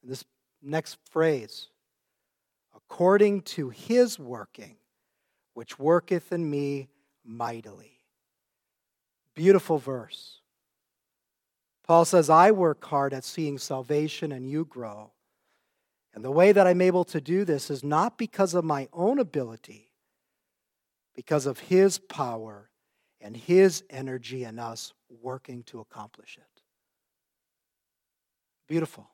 This 0.04 0.24
next 0.66 0.98
phrase 1.10 1.68
according 2.76 3.42
to 3.42 3.70
his 3.70 4.20
working, 4.20 4.78
which 5.54 5.80
worketh 5.80 6.32
in 6.32 6.50
me 6.50 6.88
mightily. 7.24 8.00
Beautiful 9.34 9.78
verse. 9.78 10.40
Paul 11.84 12.06
says, 12.06 12.30
I 12.30 12.52
work 12.52 12.84
hard 12.86 13.14
at 13.14 13.24
seeing 13.24 13.58
salvation 13.58 14.32
and 14.32 14.50
you 14.50 14.66
grow. 14.66 15.12
And 16.14 16.24
the 16.24 16.32
way 16.32 16.52
that 16.52 16.66
I'm 16.66 16.82
able 16.82 17.04
to 17.06 17.20
do 17.20 17.44
this 17.44 17.70
is 17.70 17.84
not 17.84 18.18
because 18.18 18.54
of 18.54 18.64
my 18.64 18.88
own 18.94 19.20
ability, 19.20 19.92
because 21.14 21.46
of 21.46 21.60
His 21.60 21.98
power 21.98 22.70
and 23.20 23.36
His 23.36 23.84
energy 23.90 24.46
in 24.46 24.58
us 24.58 24.94
working 25.22 25.64
to 25.64 25.80
accomplish 25.80 26.38
it. 26.38 26.62
Beautiful. 28.68 29.10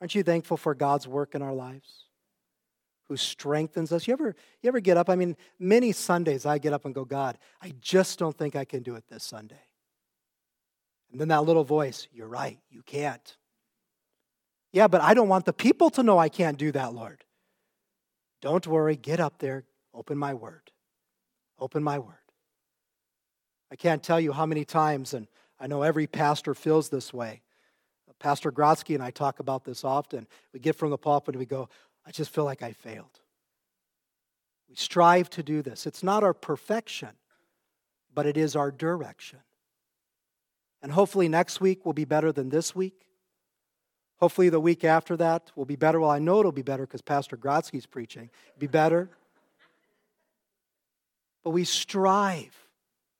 Aren't 0.00 0.14
you 0.14 0.22
thankful 0.22 0.56
for 0.56 0.74
God's 0.74 1.08
work 1.08 1.34
in 1.34 1.42
our 1.42 1.54
lives? 1.54 2.04
Who 3.08 3.16
strengthens 3.16 3.92
us? 3.92 4.06
You 4.06 4.12
ever, 4.14 4.34
you 4.60 4.68
ever 4.68 4.80
get 4.80 4.96
up? 4.96 5.08
I 5.08 5.16
mean, 5.16 5.36
many 5.58 5.92
Sundays 5.92 6.44
I 6.44 6.58
get 6.58 6.72
up 6.72 6.84
and 6.84 6.94
go, 6.94 7.04
God, 7.04 7.38
I 7.62 7.72
just 7.80 8.18
don't 8.18 8.36
think 8.36 8.56
I 8.56 8.64
can 8.64 8.82
do 8.82 8.96
it 8.96 9.04
this 9.08 9.24
Sunday. 9.24 9.62
And 11.10 11.20
then 11.20 11.28
that 11.28 11.44
little 11.44 11.64
voice, 11.64 12.08
you're 12.12 12.26
right, 12.26 12.58
you 12.68 12.82
can't. 12.82 13.36
Yeah, 14.72 14.88
but 14.88 15.00
I 15.00 15.14
don't 15.14 15.28
want 15.28 15.44
the 15.44 15.52
people 15.52 15.88
to 15.90 16.02
know 16.02 16.18
I 16.18 16.28
can't 16.28 16.58
do 16.58 16.72
that, 16.72 16.92
Lord. 16.92 17.24
Don't 18.42 18.66
worry, 18.66 18.96
get 18.96 19.20
up 19.20 19.38
there, 19.38 19.64
open 19.94 20.18
my 20.18 20.34
word. 20.34 20.72
Open 21.58 21.82
my 21.82 21.98
word. 21.98 22.14
I 23.70 23.76
can't 23.76 24.02
tell 24.02 24.20
you 24.20 24.32
how 24.32 24.46
many 24.46 24.64
times, 24.64 25.14
and 25.14 25.28
I 25.58 25.66
know 25.66 25.82
every 25.82 26.06
pastor 26.06 26.54
feels 26.54 26.88
this 26.88 27.14
way. 27.14 27.42
Pastor 28.18 28.50
Grotsky 28.50 28.94
and 28.94 29.02
I 29.02 29.10
talk 29.10 29.40
about 29.40 29.64
this 29.64 29.84
often. 29.84 30.26
We 30.52 30.60
get 30.60 30.76
from 30.76 30.90
the 30.90 30.98
pulpit 30.98 31.34
and 31.34 31.40
we 31.40 31.46
go, 31.46 31.68
I 32.06 32.10
just 32.10 32.30
feel 32.30 32.44
like 32.44 32.62
I 32.62 32.72
failed. 32.72 33.20
We 34.68 34.74
strive 34.74 35.30
to 35.30 35.42
do 35.42 35.62
this. 35.62 35.86
It's 35.86 36.02
not 36.02 36.24
our 36.24 36.34
perfection, 36.34 37.10
but 38.14 38.26
it 38.26 38.36
is 38.36 38.56
our 38.56 38.70
direction. 38.70 39.40
And 40.82 40.92
hopefully 40.92 41.28
next 41.28 41.60
week 41.60 41.84
will 41.84 41.92
be 41.92 42.04
better 42.04 42.32
than 42.32 42.48
this 42.48 42.74
week. 42.74 43.06
Hopefully, 44.18 44.48
the 44.48 44.60
week 44.60 44.82
after 44.82 45.14
that 45.18 45.52
will 45.54 45.66
be 45.66 45.76
better. 45.76 46.00
Well, 46.00 46.10
I 46.10 46.18
know 46.18 46.40
it'll 46.40 46.52
be 46.52 46.62
better 46.62 46.86
because 46.86 47.02
Pastor 47.02 47.36
Grotsky's 47.36 47.84
preaching. 47.84 48.30
It'll 48.48 48.60
be 48.60 48.66
better. 48.66 49.10
But 51.44 51.50
we 51.50 51.64
strive 51.64 52.56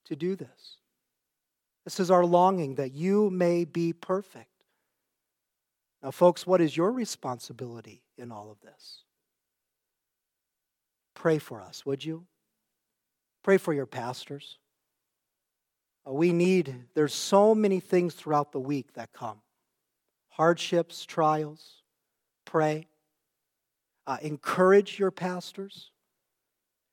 to 0.07 0.17
do 0.17 0.37
this. 0.37 0.79
This 1.85 2.01
is 2.01 2.11
our 2.11 2.25
longing 2.25 2.77
that 2.77 2.95
you 2.95 3.31
may 3.31 3.65
be 3.65 3.93
perfect. 3.93 4.56
Now, 6.07 6.13
folks, 6.13 6.47
what 6.47 6.61
is 6.61 6.77
your 6.77 6.93
responsibility 6.93 8.01
in 8.17 8.31
all 8.31 8.49
of 8.49 8.61
this? 8.61 9.03
Pray 11.15 11.39
for 11.39 11.61
us, 11.61 11.85
would 11.85 12.05
you? 12.05 12.27
Pray 13.43 13.57
for 13.57 13.75
your 13.75 13.87
pastors. 13.87 14.59
Uh, 16.07 16.13
we 16.13 16.33
need, 16.33 16.77
there's 16.95 17.13
so 17.13 17.57
many 17.57 17.81
things 17.81 18.15
throughout 18.15 18.53
the 18.53 18.61
week 18.61 18.93
that 18.93 19.13
come 19.13 19.39
hardships, 20.29 21.05
trials, 21.05 21.83
pray. 22.45 22.87
Uh, 24.07 24.19
encourage 24.23 25.01
your 25.01 25.11
pastors. 25.11 25.91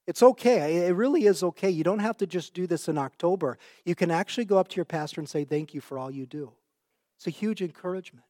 It's 0.07 0.23
okay. 0.23 0.87
It 0.87 0.95
really 0.95 1.27
is 1.27 1.43
okay. 1.43 1.69
You 1.69 1.83
don't 1.83 1.99
have 1.99 2.17
to 2.17 2.25
just 2.25 2.55
do 2.55 2.65
this 2.65 2.87
in 2.87 2.97
October. 2.97 3.59
You 3.85 3.93
can 3.93 4.09
actually 4.09 4.45
go 4.45 4.57
up 4.57 4.69
to 4.69 4.77
your 4.77 4.85
pastor 4.85 5.21
and 5.21 5.29
say, 5.29 5.45
Thank 5.45 5.75
you 5.75 5.81
for 5.81 5.99
all 5.99 6.09
you 6.09 6.25
do. 6.25 6.51
It's 7.17 7.27
a 7.27 7.29
huge 7.29 7.61
encouragement. 7.61 8.25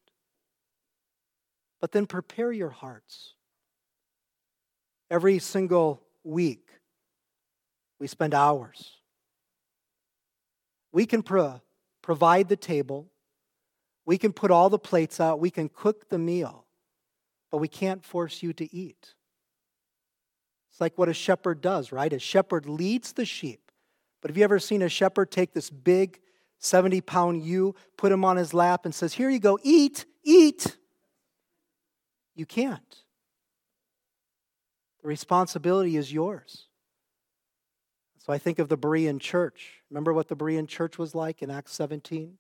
But 1.84 1.92
then 1.92 2.06
prepare 2.06 2.50
your 2.50 2.70
hearts. 2.70 3.34
Every 5.12 5.38
single 5.40 6.02
week, 6.24 6.70
we 8.00 8.08
spend 8.08 8.34
hours. 8.34 9.00
We 10.94 11.06
can 11.06 11.24
pro- 11.24 11.60
provide 12.02 12.48
the 12.48 12.56
table, 12.56 13.12
we 14.06 14.18
can 14.18 14.32
put 14.32 14.50
all 14.50 14.70
the 14.70 14.80
plates 14.80 15.20
out, 15.20 15.42
we 15.42 15.50
can 15.50 15.68
cook 15.68 16.08
the 16.08 16.18
meal, 16.18 16.64
but 17.52 17.58
we 17.58 17.68
can't 17.68 18.02
force 18.02 18.42
you 18.42 18.54
to 18.54 18.74
eat. 18.74 19.16
It's 20.72 20.80
like 20.80 20.98
what 20.98 21.10
a 21.10 21.14
shepherd 21.14 21.60
does, 21.60 21.92
right? 21.92 22.14
A 22.14 22.18
shepherd 22.18 22.66
leads 22.66 23.12
the 23.12 23.26
sheep. 23.26 23.74
But 24.22 24.32
have 24.32 24.38
you 24.38 24.46
ever 24.46 24.60
seen 24.60 24.84
a 24.84 24.88
shepherd 24.88 25.32
take 25.32 25.54
this 25.54 25.70
big 25.70 26.22
70 26.60 27.02
pound 27.02 27.44
ewe, 27.44 27.76
put 27.98 28.14
him 28.14 28.24
on 28.24 28.38
his 28.38 28.54
lap, 28.54 28.86
and 28.86 28.96
says, 28.96 29.16
Here 29.16 29.30
you 29.30 29.40
go, 29.40 29.60
eat, 29.64 30.06
eat? 30.24 30.78
You 32.36 32.46
can't. 32.46 33.04
The 35.02 35.08
responsibility 35.08 35.98
is 35.98 36.12
yours. 36.12 36.68
So 38.18 38.32
I 38.32 38.38
think 38.38 38.58
of 38.58 38.70
the 38.70 38.78
Berean 38.78 39.20
church. 39.20 39.82
Remember 39.90 40.14
what 40.14 40.30
the 40.30 40.36
Berean 40.36 40.68
church 40.68 40.98
was 40.98 41.14
like 41.14 41.42
in 41.42 41.52
Acts 41.52 41.74
17? 41.74 42.38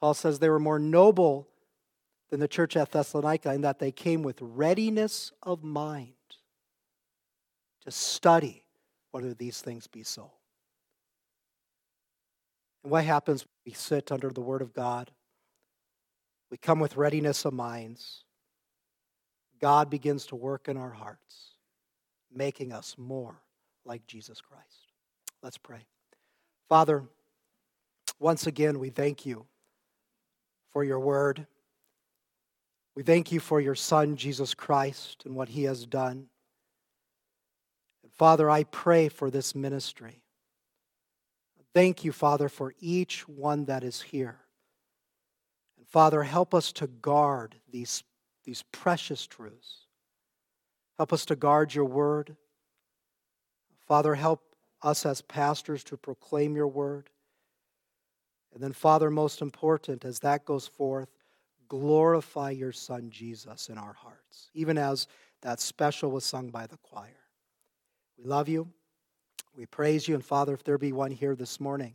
Paul 0.00 0.14
says 0.14 0.38
they 0.38 0.48
were 0.48 0.60
more 0.60 0.78
noble 0.78 1.48
than 2.30 2.38
the 2.38 2.48
church 2.48 2.76
at 2.76 2.92
Thessalonica 2.92 3.52
in 3.52 3.60
that 3.62 3.80
they 3.80 3.90
came 3.90 4.22
with 4.22 4.40
readiness 4.40 5.32
of 5.42 5.64
mind 5.64 6.12
to 7.84 7.90
study 7.90 8.64
whether 9.10 9.34
these 9.34 9.60
things 9.60 9.88
be 9.88 10.04
so. 10.04 10.30
And 12.84 12.92
what 12.92 13.04
happens 13.04 13.42
when 13.42 13.50
we 13.66 13.72
sit 13.72 14.12
under 14.12 14.30
the 14.30 14.40
Word 14.40 14.62
of 14.62 14.72
God? 14.72 15.10
We 16.50 16.56
come 16.56 16.78
with 16.78 16.96
readiness 16.96 17.44
of 17.44 17.52
minds. 17.52 18.24
God 19.60 19.90
begins 19.90 20.26
to 20.26 20.36
work 20.36 20.68
in 20.68 20.76
our 20.76 20.90
hearts, 20.90 21.54
making 22.32 22.72
us 22.72 22.96
more 22.98 23.36
like 23.84 24.06
Jesus 24.06 24.40
Christ. 24.40 24.92
Let's 25.42 25.58
pray. 25.58 25.84
Father, 26.68 27.04
once 28.18 28.46
again, 28.46 28.78
we 28.78 28.90
thank 28.90 29.26
you 29.26 29.46
for 30.72 30.84
your 30.84 31.00
word. 31.00 31.46
We 32.94 33.02
thank 33.02 33.32
you 33.32 33.40
for 33.40 33.60
your 33.60 33.74
Son, 33.74 34.16
Jesus 34.16 34.54
Christ, 34.54 35.22
and 35.24 35.34
what 35.34 35.48
he 35.48 35.64
has 35.64 35.86
done. 35.86 36.26
And 38.02 38.12
Father, 38.12 38.50
I 38.50 38.64
pray 38.64 39.08
for 39.08 39.30
this 39.30 39.54
ministry. 39.54 40.22
Thank 41.72 42.04
you, 42.04 42.12
Father, 42.12 42.48
for 42.48 42.74
each 42.80 43.28
one 43.28 43.66
that 43.66 43.84
is 43.84 44.02
here. 44.02 44.38
And 45.78 45.86
Father, 45.86 46.24
help 46.24 46.52
us 46.52 46.72
to 46.72 46.88
guard 46.88 47.54
these, 47.70 48.02
these 48.50 48.64
precious 48.72 49.28
truths. 49.28 49.86
Help 50.96 51.12
us 51.12 51.24
to 51.24 51.36
guard 51.36 51.72
your 51.72 51.84
word. 51.84 52.34
Father, 53.86 54.16
help 54.16 54.42
us 54.82 55.06
as 55.06 55.22
pastors 55.22 55.84
to 55.84 55.96
proclaim 55.96 56.56
your 56.56 56.66
word. 56.66 57.10
And 58.52 58.60
then, 58.60 58.72
Father, 58.72 59.08
most 59.08 59.40
important, 59.40 60.04
as 60.04 60.18
that 60.18 60.44
goes 60.44 60.66
forth, 60.66 61.10
glorify 61.68 62.50
your 62.50 62.72
Son 62.72 63.08
Jesus 63.08 63.68
in 63.68 63.78
our 63.78 63.92
hearts, 63.92 64.50
even 64.52 64.76
as 64.76 65.06
that 65.42 65.60
special 65.60 66.10
was 66.10 66.24
sung 66.24 66.50
by 66.50 66.66
the 66.66 66.78
choir. 66.78 67.22
We 68.18 68.24
love 68.24 68.48
you. 68.48 68.68
We 69.56 69.66
praise 69.66 70.08
you. 70.08 70.16
And 70.16 70.24
Father, 70.24 70.54
if 70.54 70.64
there 70.64 70.76
be 70.76 70.90
one 70.90 71.12
here 71.12 71.36
this 71.36 71.60
morning 71.60 71.94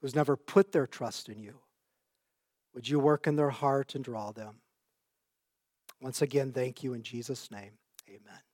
who's 0.00 0.14
never 0.14 0.38
put 0.38 0.72
their 0.72 0.86
trust 0.86 1.28
in 1.28 1.38
you, 1.38 1.56
would 2.72 2.88
you 2.88 2.98
work 2.98 3.26
in 3.26 3.36
their 3.36 3.50
heart 3.50 3.94
and 3.94 4.02
draw 4.02 4.32
them? 4.32 4.54
Once 6.00 6.22
again, 6.22 6.52
thank 6.52 6.82
you 6.82 6.94
in 6.94 7.02
Jesus' 7.02 7.50
name. 7.50 7.72
Amen. 8.08 8.49